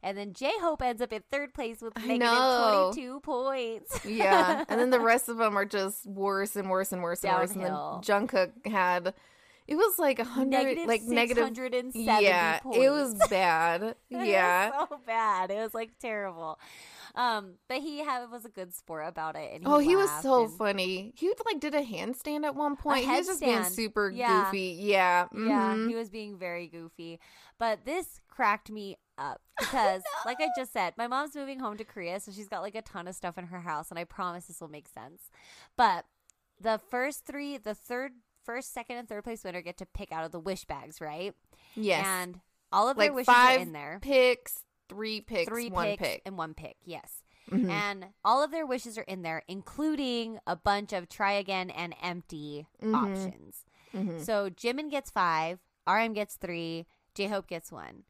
[0.06, 2.91] And then J Hope ends up in third place with negative know.
[2.93, 4.06] 22 points.
[4.06, 7.34] Yeah, and then the rest of them are just worse and worse and worse and
[7.34, 7.51] worse.
[7.51, 8.03] And Downhill.
[8.06, 9.16] then Jungkook had
[9.68, 11.43] it was like a hundred, like negative.
[11.45, 12.78] 670 Yeah, points.
[12.78, 13.82] it was bad.
[14.12, 14.72] It was yeah.
[14.88, 15.49] so bad.
[15.49, 16.60] It was like terrible.
[17.16, 19.53] Um, but he had, was a good sport about it.
[19.53, 21.14] And he Oh, he was so and- funny.
[21.16, 23.06] He like did a handstand at one point.
[23.06, 24.43] He was just being super Yeah.
[24.45, 24.78] goofy.
[24.82, 25.28] Yeah.
[25.34, 25.89] Yeah, mhm.
[25.89, 27.20] he was being very goofy.
[27.58, 31.84] But this cracked me up because, like I just said, my mom's moving home to
[31.86, 34.45] Korea, so she's got like a ton of stuff in her house, and I promise
[34.45, 35.30] this will make sense.
[35.78, 36.05] But
[36.59, 38.13] the first three, the third,
[38.43, 41.34] first, second, and third place winner get to pick out of the wish bags, right?
[41.76, 42.05] Yes.
[42.05, 42.39] And
[42.72, 43.99] all of like their wishes are in there.
[44.01, 46.22] picks, three picks, three one picks pick.
[46.26, 46.76] and one pick.
[46.84, 47.24] Yes.
[47.51, 47.70] Mhm.
[47.70, 51.93] And all of their wishes are in there, including a bunch of try again and
[52.01, 52.95] empty Mhm.
[52.95, 53.66] options.
[53.93, 54.20] Mhm.
[54.26, 58.03] So Jimin gets five, RM gets three, J Hope gets one.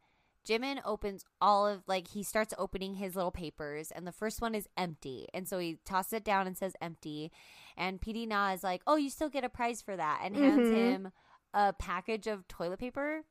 [0.47, 4.53] Jimin opens all of like he starts opening his little papers, and the first one
[4.55, 7.31] is empty, and so he tosses it down and says empty.
[7.75, 10.67] And PD Na is like, "Oh, you still get a prize for that," and hands
[10.69, 10.73] Mhm.
[10.75, 11.11] him
[11.53, 13.23] a package of toilet paper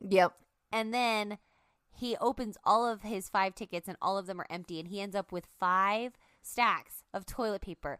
[0.00, 0.32] Yep.
[0.70, 1.38] and then
[1.90, 5.00] he opens all of his five tickets and all of them are empty and he
[5.00, 7.98] ends up with five stacks of toilet paper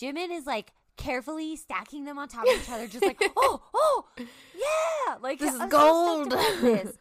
[0.00, 4.06] jimin is like carefully stacking them on top of each other just like oh oh
[4.18, 6.30] yeah like This is so gold.
[6.32, 6.96] this.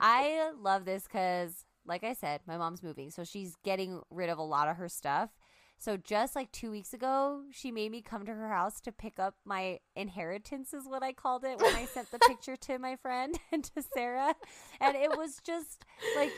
[0.00, 4.38] I love this because like i said my mom's moving so she's getting rid of
[4.38, 5.30] a lot of her stuff
[5.78, 9.18] so just like two weeks ago, she made me come to her house to pick
[9.18, 12.96] up my inheritance, is what I called it when I sent the picture to my
[12.96, 14.34] friend and to Sarah,
[14.80, 15.84] and it was just
[16.16, 16.30] like.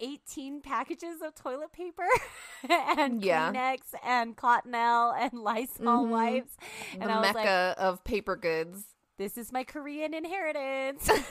[0.00, 2.02] 18 packages of toilet paper
[2.98, 3.52] and Yeah.
[3.52, 6.08] Kleenex and Cottonelle and Lysol Mhm.
[6.08, 6.56] wipes.
[6.98, 8.91] The I was like, mecca of paper goods.
[9.22, 11.08] This is my Korean inheritance.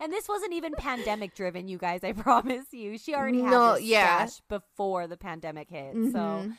[0.00, 2.02] and this wasn't even pandemic driven, you guys.
[2.02, 2.98] I promise you.
[2.98, 4.26] She already had No, this yeah.
[4.26, 5.92] stash before the pandemic hit.
[5.94, 6.56] So, Mhm.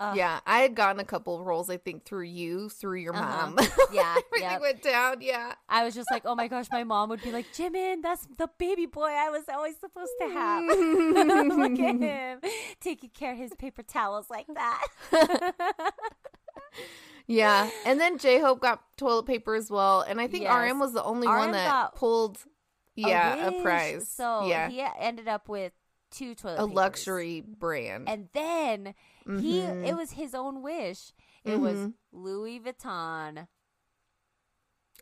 [0.00, 3.14] uh, yeah, I had gotten a couple of rolls, I think, through you, through your
[3.14, 3.50] Uh-huh.
[3.50, 3.58] mom.
[3.92, 4.60] Yeah, Everything yep.
[4.62, 5.20] went down.
[5.20, 5.52] Yeah.
[5.68, 8.48] I was just like, oh my gosh, my mom would be like, Jimin, that's the
[8.58, 10.64] baby boy I was always supposed to have.
[10.64, 12.40] Look at him
[12.80, 14.86] taking care of his paper towels like that.
[17.30, 17.70] Yeah.
[17.86, 20.00] And then J Hope got toilet paper as well.
[20.00, 20.52] And I think Yes.
[20.72, 22.38] RM was the only RM one that pulled,
[22.96, 23.62] yeah, a, wish.
[23.62, 24.08] prize.
[24.08, 24.68] So yeah.
[24.68, 25.72] he ended up with
[26.10, 26.74] two toilet a papers.
[26.74, 28.08] luxury brand.
[28.08, 28.94] And then
[29.26, 29.86] he Mhm.
[29.86, 31.12] it was his own wish.
[31.44, 31.94] It was Mhm.
[32.10, 33.46] Louis Vuitton.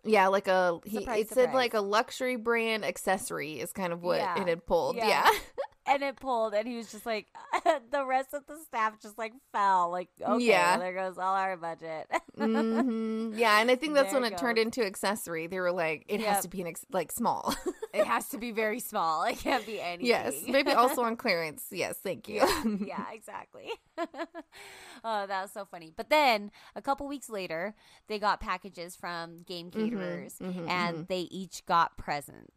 [0.04, 4.02] yeah, like a, he, Surprise, it said like a luxury brand accessory is kind of
[4.02, 4.40] what Yeah.
[4.40, 4.96] it had pulled.
[4.96, 5.08] Yeah.
[5.08, 5.30] Yeah.
[5.88, 7.26] And it pulled and he was just like
[7.90, 9.90] the rest of the staff just like fell.
[9.90, 10.76] Like, okay, Yeah.
[10.78, 12.06] there goes all our budget.
[12.36, 13.60] hmm Yeah.
[13.60, 15.46] And I think that's There when it it turned into accessory.
[15.46, 16.28] They were like, it Yep.
[16.28, 17.54] has to be an ex- like small.
[17.94, 19.24] it has to be very small.
[19.24, 20.06] It can't be anything.
[20.06, 20.34] yes.
[20.46, 21.64] Maybe also on clearance.
[21.70, 21.96] Yes.
[22.02, 22.42] Thank you.
[22.86, 23.70] yeah, exactly.
[23.98, 25.92] oh, that was so funny.
[25.96, 27.74] But then a couple weeks later,
[28.08, 32.52] they got packages from game caterers mhm, and they each got presents.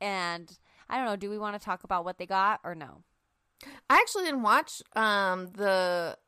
[0.00, 0.56] And
[0.88, 3.02] I don't know, do we want to talk about what they got or no?
[3.88, 6.18] I actually didn't watch um the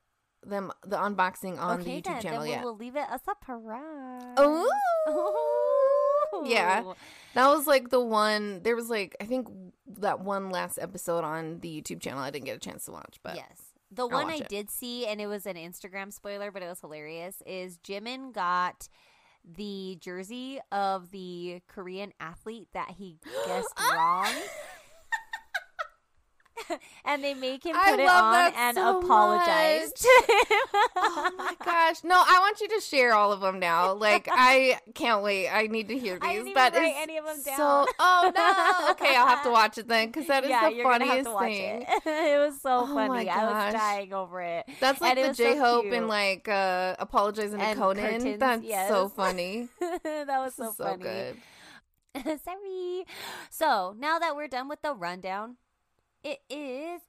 [0.44, 2.64] them the unboxing on the YouTube then, channel then yet.
[2.64, 4.34] we'll, leave it a surprise.
[4.36, 6.84] Oh, yeah.
[7.34, 8.62] That was like the one.
[8.62, 9.48] There was like I think
[9.98, 12.20] that one last episode on the YouTube channel.
[12.20, 13.62] I didn't get a chance to watch, but yes.
[13.90, 14.48] The one watch I it.
[14.48, 18.88] did see, and it was an Instagram spoiler, but it was hilarious, is Jimin got
[19.57, 24.32] the jersey of the Korean athlete that he guessed wrong.
[27.04, 29.92] and they make him I put it on and so apologize
[30.96, 32.16] oh my gosh, no!
[32.16, 33.92] I want you to share all of them now.
[33.94, 35.48] Like I can't wait.
[35.48, 36.28] I need to hear these.
[36.28, 37.86] I didn't even write is any of them So, down.
[37.98, 38.90] oh no.
[38.92, 41.24] Okay, I'll have to watch it then because that is yeah, the you're gonna have
[41.24, 41.82] funniest to watch thing.
[41.88, 42.06] it.
[42.34, 43.26] it was so Oh funny.
[43.26, 44.66] my I was dying over it.
[44.80, 45.94] That's like And the J Hope cute.
[45.94, 48.04] and like uh apologizing to Conan.
[48.04, 48.88] curtains, That's yes.
[48.88, 49.68] so funny.
[49.80, 51.02] that was so, so, so funny.
[51.02, 51.36] good.
[52.44, 53.04] Sorry.
[53.50, 55.56] So now that we're done with the rundown,
[56.25, 57.01] it is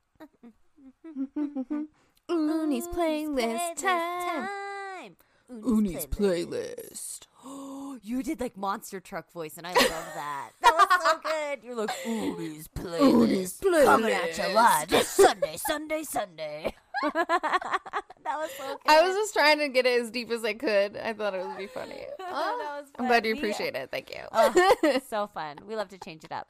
[2.30, 5.16] Uni's playlist time.
[5.50, 7.22] Uni's playlist.
[8.04, 10.52] you did like monster truck voice, and I love that.
[10.62, 11.64] That was so good.
[11.64, 16.76] You're like, Udi's playlist, coming at you live this Sunday, Sunday, Sunday.
[17.14, 17.80] that
[18.26, 18.78] was so good.
[18.92, 20.98] I was just trying to get it as deep as I could.
[20.98, 22.06] I thought it would be funny.
[22.20, 23.40] That Oh, I'm glad you funny.
[23.52, 23.90] appreciate it.
[23.90, 24.22] Thank you.
[24.32, 25.58] Oh, so fun.
[25.68, 26.48] We love to change it up.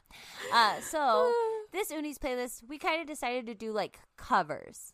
[0.52, 1.32] Uh, so
[1.72, 4.94] this Uni's playlist, we kind of decided to do like covers.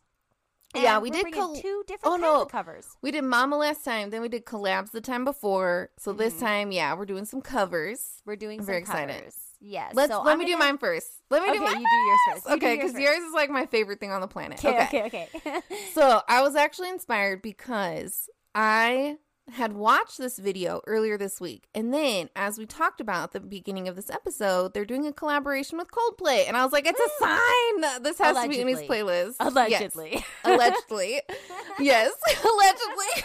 [0.74, 2.44] Yeah, And we we're did col- two different Oh, no.
[2.44, 2.86] covers.
[3.00, 5.90] we did Mama last time, then we did collabs the time before.
[5.98, 6.40] So this Mhm.
[6.40, 8.20] time, yeah, we're doing some covers.
[8.26, 9.14] We're doing I'm some very excited.
[9.16, 9.36] covers.
[9.60, 9.94] Yes.
[9.94, 11.08] Let's so let I'm me do gonna- mine first.
[11.30, 11.80] Let me Okay, do mine.
[11.80, 12.44] you do yours first.
[12.46, 14.62] You do okay, yours because yours is like my favorite thing on the planet.
[14.62, 15.02] Okay, okay.
[15.04, 15.60] okay, okay.
[15.94, 19.16] So I was actually inspired because I
[19.52, 21.68] had watched this video earlier this week.
[21.74, 25.12] And then, as we talked about at the beginning of this episode, they're doing a
[25.12, 26.46] collaboration with Coldplay.
[26.48, 28.02] And I was like, it's a sign.
[28.02, 29.36] This has to be in his playlist.
[29.40, 30.10] Allegedly.
[30.12, 30.24] Yes.
[30.44, 31.20] Allegedly.
[31.24, 31.80] Allegedly.
[31.80, 32.12] yes.
[32.44, 33.24] Allegedly.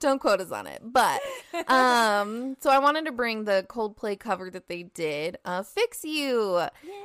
[0.00, 0.80] Don't quote us on it.
[0.84, 1.20] But
[1.68, 6.62] um so I wanted to bring the Coldplay cover that they did, uh Fix You.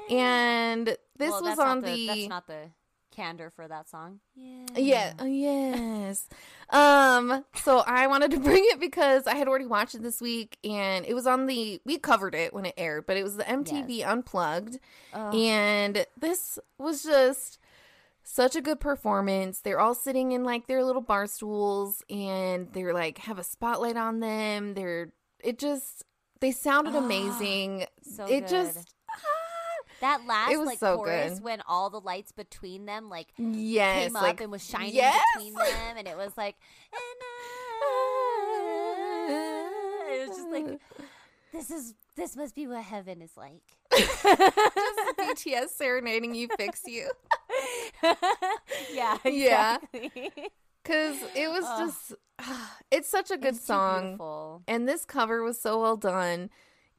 [0.10, 0.88] And
[1.18, 2.70] this Well, was on not the, That's not the
[3.14, 4.20] candor for that song.
[4.36, 4.66] Yeah.
[4.76, 6.28] yeah, oh, yes.
[6.70, 10.58] Um, so I wanted to bring it because I had already watched it this week
[10.64, 13.44] and it was on the we covered it when it aired, but it was the
[13.44, 14.80] MTV Unplugged
[15.14, 15.36] Ugh.
[15.36, 17.60] and this was just
[18.24, 19.60] such a good performance.
[19.60, 23.98] They're all sitting in like their little bar stools and they're like have a spotlight
[23.98, 24.74] on them.
[24.74, 25.12] They're
[25.44, 26.04] it just
[26.40, 27.86] they sounded Ah, amazing.
[28.02, 28.48] so it good.
[28.50, 28.96] just
[30.04, 31.44] that last like so chorus good.
[31.44, 35.22] when all the lights between them like yes, came up and was shining yes!
[35.36, 36.56] between them, and it was like,
[36.92, 37.34] and I-
[40.12, 40.80] it was just like,
[41.52, 43.62] this is this must be what heaven is like.
[43.98, 44.24] just
[45.18, 47.10] BTS serenading you fix you.
[48.94, 49.78] yeah, Yeah.
[50.84, 51.80] Cause it was Ugh.
[51.88, 52.14] just,
[52.92, 54.64] it's such a good song, beautiful.
[54.68, 56.50] and this cover was so well done,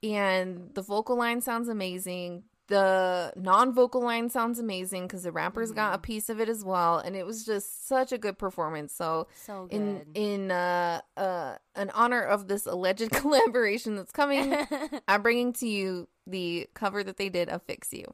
[0.02, 2.44] and the vocal line sounds amazing.
[2.68, 5.94] The non-vocal line sounds amazing because the rappers got Mm-hmm.
[5.96, 8.94] a piece of it as well, and it was just such a good performance.
[8.94, 10.06] So, So in good.
[10.14, 14.56] in uh, uh, in honor of this alleged collaboration that's coming,
[15.08, 18.06] I'm bringing to you the cover that they did of "Fix You."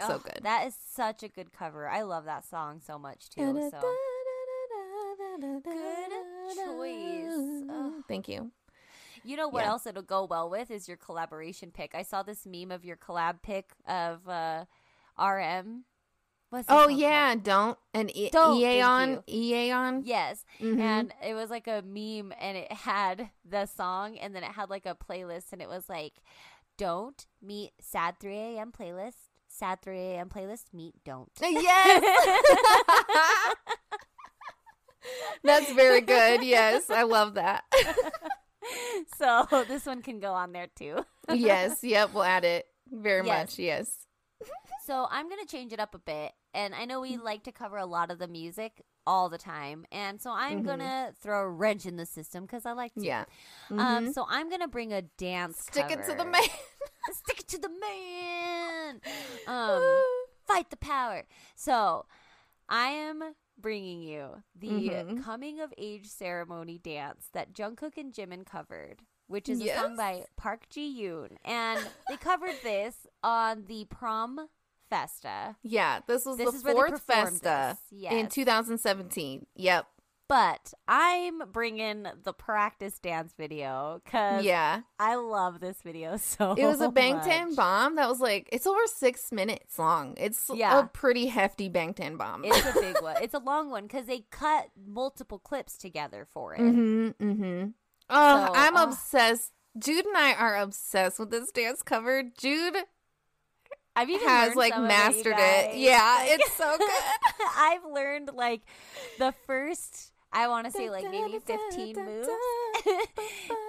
[0.00, 0.40] So good.
[0.42, 1.88] That is such a good cover.
[1.88, 3.68] I love that song so much too.
[3.70, 3.80] So
[5.64, 5.64] good
[6.54, 7.64] choice.
[8.08, 8.50] Thank you.
[9.24, 9.70] You know what Yeah.
[9.70, 11.94] else it'll go well with is your collaboration pick.
[11.94, 14.64] I saw this meme of your collab pick of uh,
[15.18, 15.84] RM.
[16.66, 17.42] Oh yeah, called?
[17.44, 20.02] don't and e- Don't, EA thank on eAeon.
[20.06, 20.80] Yes, Mhm.
[20.80, 24.70] and it was like a meme, and it had the song, and then it had
[24.70, 26.14] like a playlist, and it was like,
[26.78, 28.72] "Don't meet sad 3 a.m.
[28.72, 30.30] playlist, sad 3 a.m.
[30.30, 32.02] playlist, meet don't." Yes,
[35.44, 36.42] that's very good.
[36.42, 37.64] Yes, I love that.
[39.16, 41.04] so this one can go on there too.
[41.32, 43.50] yes, yep, we'll add it very Yes.
[43.52, 43.58] much.
[43.58, 43.90] Yes.
[44.86, 47.76] So I'm gonna change it up a bit, and I know we like to cover
[47.76, 50.64] a lot of the music all the time, and so I'm Mhm.
[50.66, 53.02] gonna throw a wrench in the system because I like to.
[53.04, 53.24] Yeah.
[53.70, 53.78] Um.
[54.08, 54.14] Mhm.
[54.14, 55.58] So I'm gonna bring a dance.
[55.60, 56.42] Stick it to the man.
[57.12, 59.00] Stick it to the man.
[59.46, 60.02] Um.
[60.46, 61.26] fight the power.
[61.54, 62.06] So
[62.68, 65.22] I am bringing you the Mhm.
[65.24, 69.02] coming of age ceremony dance that Jungkook and Jimin covered.
[69.26, 74.48] Which is a song by Park Ji Yoon, and they covered this on the prom
[74.88, 75.56] festa.
[75.62, 78.10] yeah, this was This the fourth festa this.
[78.10, 79.46] in 2017.
[79.54, 79.86] Yep.
[80.28, 84.82] But I'm bringing the practice dance video because Yeah.
[84.98, 86.52] I love this video so.
[86.52, 90.14] It was a Bangtan bomb that was like it's over six minutes long.
[90.18, 90.80] It's Yeah.
[90.80, 92.44] a pretty hefty Bangtan bomb.
[92.44, 93.16] It's a big one.
[93.22, 96.60] It's a long one because they cut multiple clips together for it.
[96.60, 97.08] Mm-hmm.
[97.30, 97.68] Mm-hmm.
[98.10, 98.88] Oh, So, I'm ugh.
[98.88, 99.52] obsessed.
[99.78, 102.22] Jude and I are obsessed with this dance cover.
[102.22, 102.76] Jude
[103.96, 105.76] I've even has like of it, mastered it.
[105.76, 106.90] Yeah, it's so good.
[107.56, 108.60] I've learned like
[109.18, 110.12] the first.
[110.32, 112.28] I want to say like maybe 15 moves.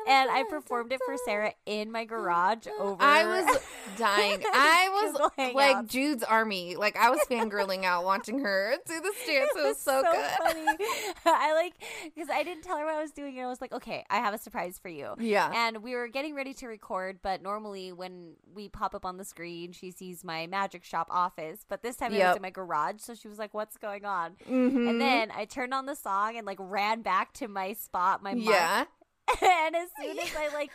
[0.08, 3.60] and I performed it for Sarah in my garage over I was
[3.98, 4.44] dying.
[4.54, 5.88] I was like Hangouts.
[5.88, 6.76] Jude's army.
[6.76, 9.52] Like I was fangirling out watching her do this dance.
[9.56, 10.26] It was so, good.
[10.38, 10.66] funny.
[11.26, 13.72] I like because I didn't tell her what I was doing, and I was like,
[13.74, 15.52] "Okay, I have a surprise for you." Yeah.
[15.54, 19.26] And we were getting ready to record, but normally when we pop up on the
[19.26, 21.66] screen, she sees my magic shop office.
[21.68, 24.34] But this time it was in my garage, so she was like, "What's going on?"
[24.50, 24.90] Mhm.
[24.90, 28.34] And then I turned on the song and like ran back to my spot, my
[28.34, 28.56] mark.
[28.56, 28.86] yeah.
[29.44, 30.72] and as soon as I like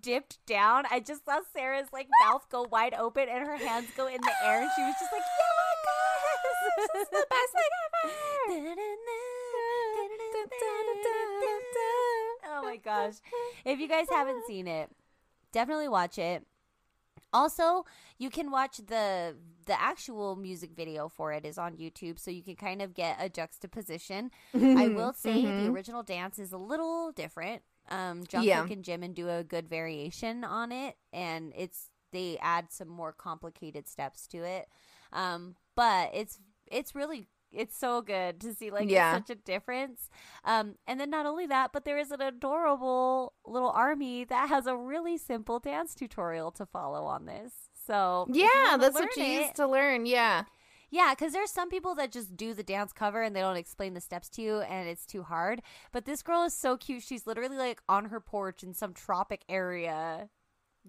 [0.00, 4.08] dipped down, I just saw Sarah's like mouth go wide open and her hands go
[4.08, 8.82] in the air, and she was just like, "Yes, this is the best thing ever!"
[12.54, 13.14] Oh my gosh!
[13.64, 14.90] If you guys haven't seen it,
[15.52, 16.44] definitely watch it.
[17.32, 17.84] Also,
[18.18, 22.42] you can watch the the actual music video for it is on YouTube, so you
[22.42, 24.30] can kind of get a juxtaposition.
[24.54, 27.62] I will say the original dance is a little different.
[27.90, 28.66] Um, Jungkook Yeah.
[28.70, 33.88] and Jimin do a good variation on it, and it's they add some more complicated
[33.88, 34.68] steps to it.
[35.12, 36.38] Um, but it's
[36.70, 39.14] it's really it's so good to see like Yeah.
[39.14, 40.08] such a difference.
[40.44, 44.66] Um, and then not only that, but there is an adorable little army that has
[44.66, 47.52] a really simple dance tutorial to follow on this.
[47.86, 50.06] So Yeah, that's what you it- used to learn.
[50.06, 50.44] Yeah.
[50.90, 53.94] yeah, because there's some people that just do the dance cover and they don't explain
[53.94, 55.62] the steps to you, and it's too hard.
[55.90, 57.02] But this girl is so cute.
[57.02, 60.28] She's literally like on her porch in some tropic area,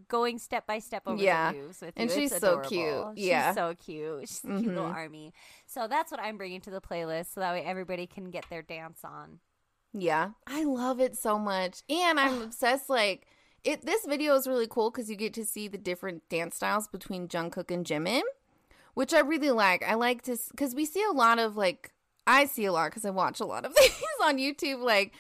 [0.07, 2.15] going step by step over Yeah, the moves with and you.
[2.15, 3.13] she's It's so adorable.
[3.15, 3.25] cute.
[3.25, 4.21] She's so cute.
[4.29, 4.95] She's a cute little Mhm.
[4.95, 5.33] army.
[5.65, 8.61] So that's what I'm bringing to the playlist, so that way everybody can get their
[8.61, 9.39] dance on.
[9.93, 10.31] Yeah.
[10.47, 11.81] I love it so much.
[11.89, 13.27] And I'm obsessed like
[13.63, 16.87] it this video is really cool cuz you get to see the different dance styles
[16.87, 18.23] between Jungkook and Jimin,
[18.93, 19.83] which I really like.
[19.83, 21.91] I like to cuz we see a lot of like
[22.25, 23.91] I see a lot cuz I watch a lot of these
[24.23, 25.13] on YouTube like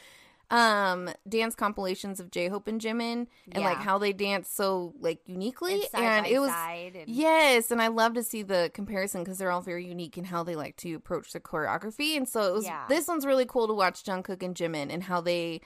[0.53, 5.73] um dance compilations of J-Hope and Jimin and like how they dance so like uniquely
[5.73, 9.39] And side and it was and- Yes, and I love to see the comparison because
[9.39, 12.15] they're all very unique in how they like to approach the choreography.
[12.15, 12.85] And so it was Yeah.
[12.87, 15.61] this one's really cool to watch Jungkook and Jimin and how they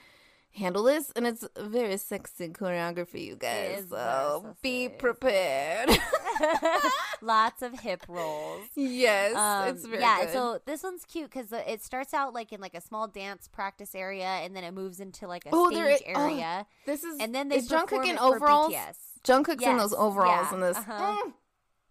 [0.52, 1.10] handle this.
[1.16, 3.84] And it's very sexy choreography, you guys.
[3.84, 5.90] is So be prepared.
[7.20, 8.66] Lots of hip rolls.
[8.76, 10.20] yes, Um, it's very yeah.
[10.24, 10.32] good.
[10.32, 13.94] So this one's cute because it starts out like in like a small dance practice
[13.94, 17.18] area, and then it moves into like a Oh, there stage oh, area, this is
[17.20, 18.72] and then they is Jungkook in overalls.
[18.72, 18.96] BTS.
[19.24, 20.76] Jungkook's in those overalls yeah, in this.
[20.76, 21.16] uh-huh.
[21.26, 21.32] Mm,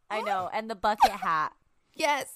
[0.10, 1.52] I know, and the bucket hat.
[1.94, 2.32] yes,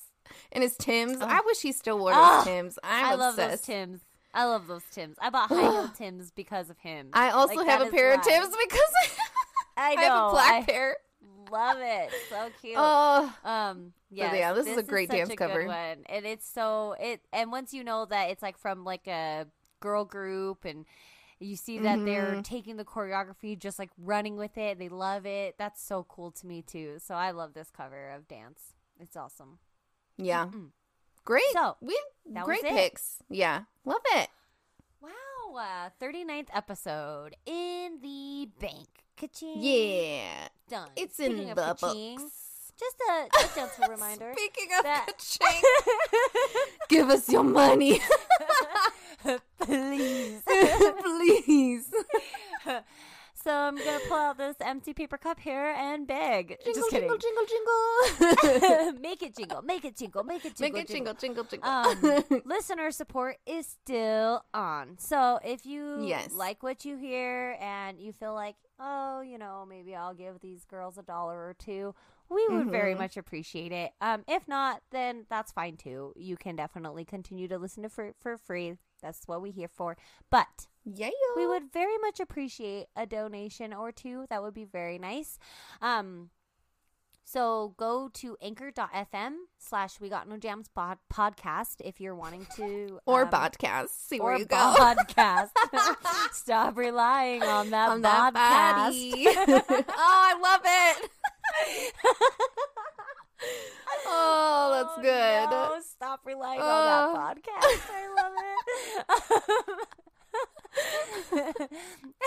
[0.51, 1.17] and his Tims.
[1.21, 1.25] Oh.
[1.27, 2.79] I wish he still wore Oh, those Tims.
[2.83, 3.65] I'm I love those obsessed.
[3.65, 4.01] Tims.
[4.33, 5.17] I love those Tims.
[5.21, 7.09] I bought high heel Tims because of him.
[7.13, 8.21] I also Like, have a is pair of.
[8.21, 9.17] Tims because
[9.77, 10.01] I know.
[10.01, 10.97] I have a black I pair.
[11.51, 12.09] love it.
[12.29, 12.75] So cute.
[12.77, 13.93] Oh, Um.
[14.13, 15.65] Yes, yeah, this is a great such dance cover.
[15.65, 16.03] one.
[16.07, 17.21] and it's so it.
[17.31, 19.47] And once you know that it's like from like a
[19.79, 20.85] girl group, and
[21.39, 22.43] you see that they're Mhm.
[22.43, 25.55] taking the choreography, just like running with it, they love it.
[25.57, 26.97] That's so cool to me too.
[26.99, 28.73] So I love this cover of dance.
[28.99, 29.59] It's awesome.
[30.17, 30.45] yeah.
[30.47, 30.71] Mm-mm.
[31.25, 31.43] Great.
[31.53, 31.97] So, we
[32.31, 33.17] that great picks.
[33.29, 33.63] Yeah.
[33.85, 34.29] Love it.
[35.01, 35.09] Wow,
[35.57, 38.87] uh, 39th episode in the bank.
[39.17, 39.55] Ka-ching.
[39.57, 40.47] Yeah.
[40.69, 40.89] done.
[40.95, 42.73] It's Speaking in the books.
[42.79, 44.33] Just a, just a gentle reminder.
[44.35, 45.61] Speaking of that- ka-ching,
[46.89, 48.01] give us your money.
[49.61, 50.41] Please.
[51.03, 51.91] Please.
[53.43, 56.57] So I'm gonna pull out this empty paper cup here and beg.
[56.63, 57.09] Jingle, Just kidding.
[57.09, 58.93] jingle, jingle, jingle.
[59.01, 59.61] make it jingle.
[59.61, 60.23] Make it jingle.
[60.23, 61.69] Make it jingle, Make it jingle, jingle, jingle.
[61.69, 64.97] Um, listener support is still on.
[64.97, 66.31] So if you Yes.
[66.33, 70.63] like what you hear and you feel like, oh, you know, maybe I'll give these
[70.65, 71.93] girls a dollar or two,
[72.29, 72.99] we would very Mhm.
[72.99, 73.91] much appreciate it.
[73.99, 76.13] Um, if not, then that's fine too.
[76.15, 78.77] You can definitely continue to listen to for for free.
[79.01, 79.97] That's what we're here for.
[80.29, 81.09] But yeah.
[81.35, 84.25] we would very much appreciate a donation or two.
[84.29, 85.37] That would be very nice.
[85.81, 86.29] Um,
[87.23, 92.99] so go to anchor.fm slash we got no jams pod- podcast if you're wanting to
[93.05, 93.89] Or um, podcast.
[93.89, 94.57] See where you go.
[94.77, 95.49] podcast.
[96.33, 98.33] Stop relying on that On podcast.
[98.33, 99.25] body.
[99.27, 101.93] oh, I love it.
[104.07, 105.49] oh, that's good.
[105.51, 106.65] No, stop relying Oh.
[106.65, 107.81] on that podcast.
[107.93, 108.33] I love
[109.79, 109.87] it.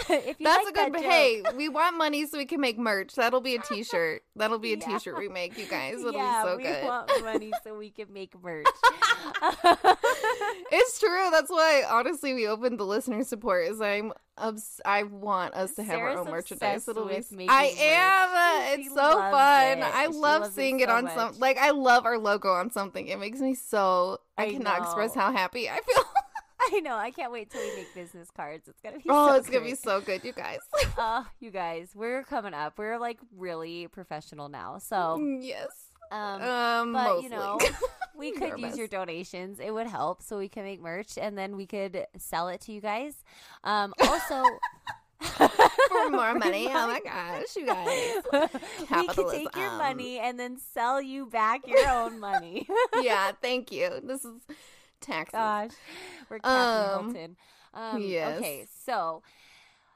[0.08, 0.92] if you That's like a good.
[0.94, 3.14] that joke- Hey, we want money so we can make merch.
[3.14, 4.22] That'll be a T-shirt.
[4.36, 4.98] That'll be a Yeah.
[4.98, 6.00] shirt we make, you guys.
[6.00, 6.84] It'll yeah, be so we good.
[6.84, 8.66] want money so we can make merch.
[10.72, 11.28] it's true.
[11.30, 13.66] That's why, honestly, we opened the listener support.
[13.66, 16.88] Is I'm obs- I want us to have Sarah's our own merchandise.
[16.88, 17.14] It'll be.
[17.16, 17.80] with s- making I merch.
[17.80, 18.76] am.
[18.76, 19.78] She It's so fun.
[19.78, 19.84] it.
[19.84, 21.14] I She love loves it seeing it, on much.
[21.14, 21.38] some.
[21.38, 23.06] Like I love our logo on something.
[23.08, 24.18] It makes me so.
[24.36, 26.04] I, I cannot express how happy I feel.
[26.72, 26.96] I know.
[26.96, 28.68] I can't wait till we make business cards.
[28.68, 29.04] It's gonna be.
[29.08, 30.58] oh, so it's gonna be so good, you guys.
[30.98, 32.78] Oh, you guys, we're coming up.
[32.78, 34.78] We're like really professional now.
[34.78, 35.68] So, yes.
[36.10, 37.24] um, Um, but mostly.
[37.24, 37.58] you know,
[38.16, 39.60] we could use your donations.
[39.60, 42.72] It would help, so we can make merch, and then we could sell it to
[42.72, 43.22] you guys.
[43.64, 44.42] Um, also.
[45.88, 46.66] for more money.
[46.68, 48.16] Oh my gosh, you guys.
[48.90, 52.68] we could take your money and then sell you back your own money.
[53.00, 54.00] yeah, thank you.
[54.02, 54.34] This is
[55.04, 55.34] taxes.
[55.34, 55.70] Gosh,
[56.30, 57.36] we're Kathy Um, Hilton.
[57.72, 58.38] Um, yes.
[58.38, 59.22] Okay, so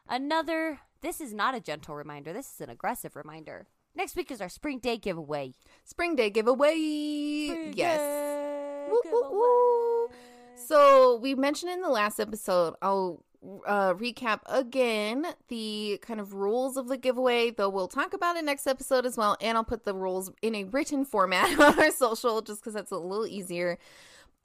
[0.08, 0.80] another.
[1.00, 2.32] This is not a gentle reminder.
[2.32, 3.66] This is an aggressive reminder.
[3.94, 5.54] Next week is our spring day giveaway.
[5.84, 6.70] Spring Day giveaway.
[6.70, 7.98] Spring yes.
[7.98, 10.08] day Woo, woo, woo.
[10.54, 13.22] So we mentioned in the last episode, oh,
[13.66, 18.44] uh, recap again the kind of rules of the giveaway, though we'll talk about it
[18.44, 19.36] next episode as well.
[19.40, 22.90] And I'll put the rules in a written format on our social just because that's
[22.90, 23.78] a little easier.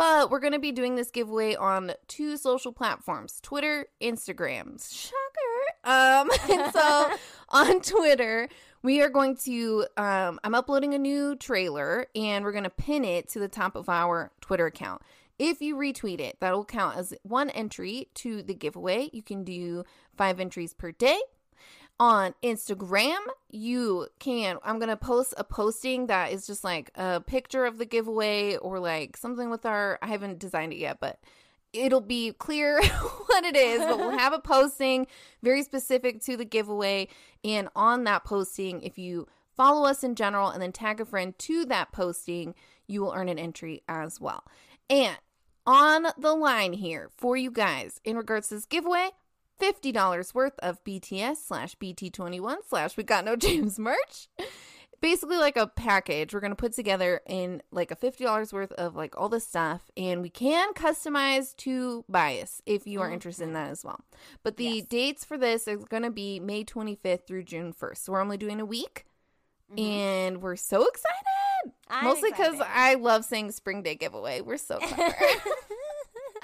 [0.06, 4.78] But we're going to be doing this giveaway on two social platforms Twitter, Instagram.
[4.94, 5.64] Shocker.
[5.86, 7.16] Um, and so
[7.48, 8.50] on Twitter,
[8.82, 13.06] we are going to, um, I'm uploading a new trailer and we're going to pin
[13.06, 15.02] it to the top of our Twitter account.
[15.40, 19.10] If you retweet it, that'll count as one entry to the giveaway.
[19.14, 19.86] You can do
[20.18, 21.22] five entries per day.
[22.00, 23.20] On Instagram,
[23.50, 24.58] you can.
[24.64, 28.58] I'm going to post a posting that is just like a picture of the giveaway
[28.58, 30.00] or like something with our.
[30.02, 31.20] I haven't designed it yet, but
[31.74, 32.82] it'll be clear
[33.28, 35.08] what it is, but we'll have a posting
[35.42, 37.08] very specific to the giveaway.
[37.44, 41.38] And on that posting, if you follow us in general and then tag a friend
[41.40, 42.56] to that posting,
[42.88, 44.44] you will earn an entry as well.
[44.90, 45.18] And
[45.66, 49.12] on the line here for you guys in regards to this giveaway,
[49.62, 54.28] $50 worth of BTS slash BT21 slash We Got No Jams merch.
[55.02, 58.96] Basically, like a package we're going to put together in like a $50 worth of
[58.96, 59.92] like all the stuff.
[59.98, 64.00] And we can customize to bias if you are oh, interested in that as well.
[64.44, 64.86] But the Yes.
[64.88, 67.98] dates for this is going to be May 25th through June 1st.
[67.98, 69.06] So we're only doing a week.
[69.72, 69.92] Mm-hmm.
[69.92, 71.74] And we're so excited.
[71.90, 72.62] I'm Mostly because.
[72.62, 74.42] I love saying spring day giveaway.
[74.42, 75.16] We're so clever.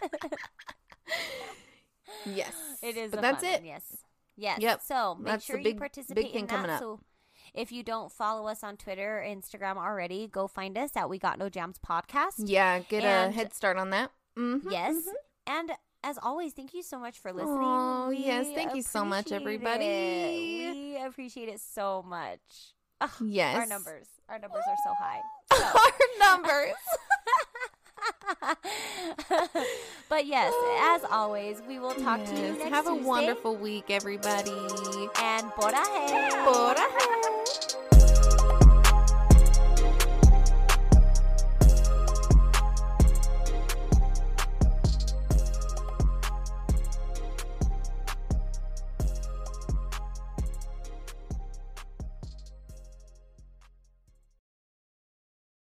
[2.26, 2.54] yes.
[2.82, 3.60] It is, But a that's it.
[3.62, 3.84] one, Yes,
[4.36, 4.60] yes.
[4.62, 4.82] Yep.
[4.86, 6.74] So make That's sure big- you participate big thing in coming that.
[6.76, 6.80] up.
[6.80, 7.00] So
[7.54, 11.18] if you don't follow us on Twitter or Instagram already, go find us at We
[11.20, 12.34] Got No Jams podcast.
[12.38, 14.12] Yeah, get a head start on that.
[14.38, 14.70] Mm-hmm.
[14.72, 14.96] Yes,
[15.48, 15.72] and
[16.04, 17.58] as always, thank you so much for listening.
[17.60, 18.48] Oh, yes.
[18.56, 19.86] Thank you so much, everybody.
[19.86, 20.72] it.
[20.74, 22.40] We appreciate it so much.
[23.02, 23.56] Ugh, Yes.
[23.58, 25.20] our numbers, our numbers are so high.
[25.52, 26.76] Our numbers.
[30.10, 33.06] but yes, as always, we will talk to you next Have a Tuesday.
[33.06, 34.52] wonderful week, everybody.
[35.22, 36.30] and por ahí.
[36.46, 37.69] Por ahí.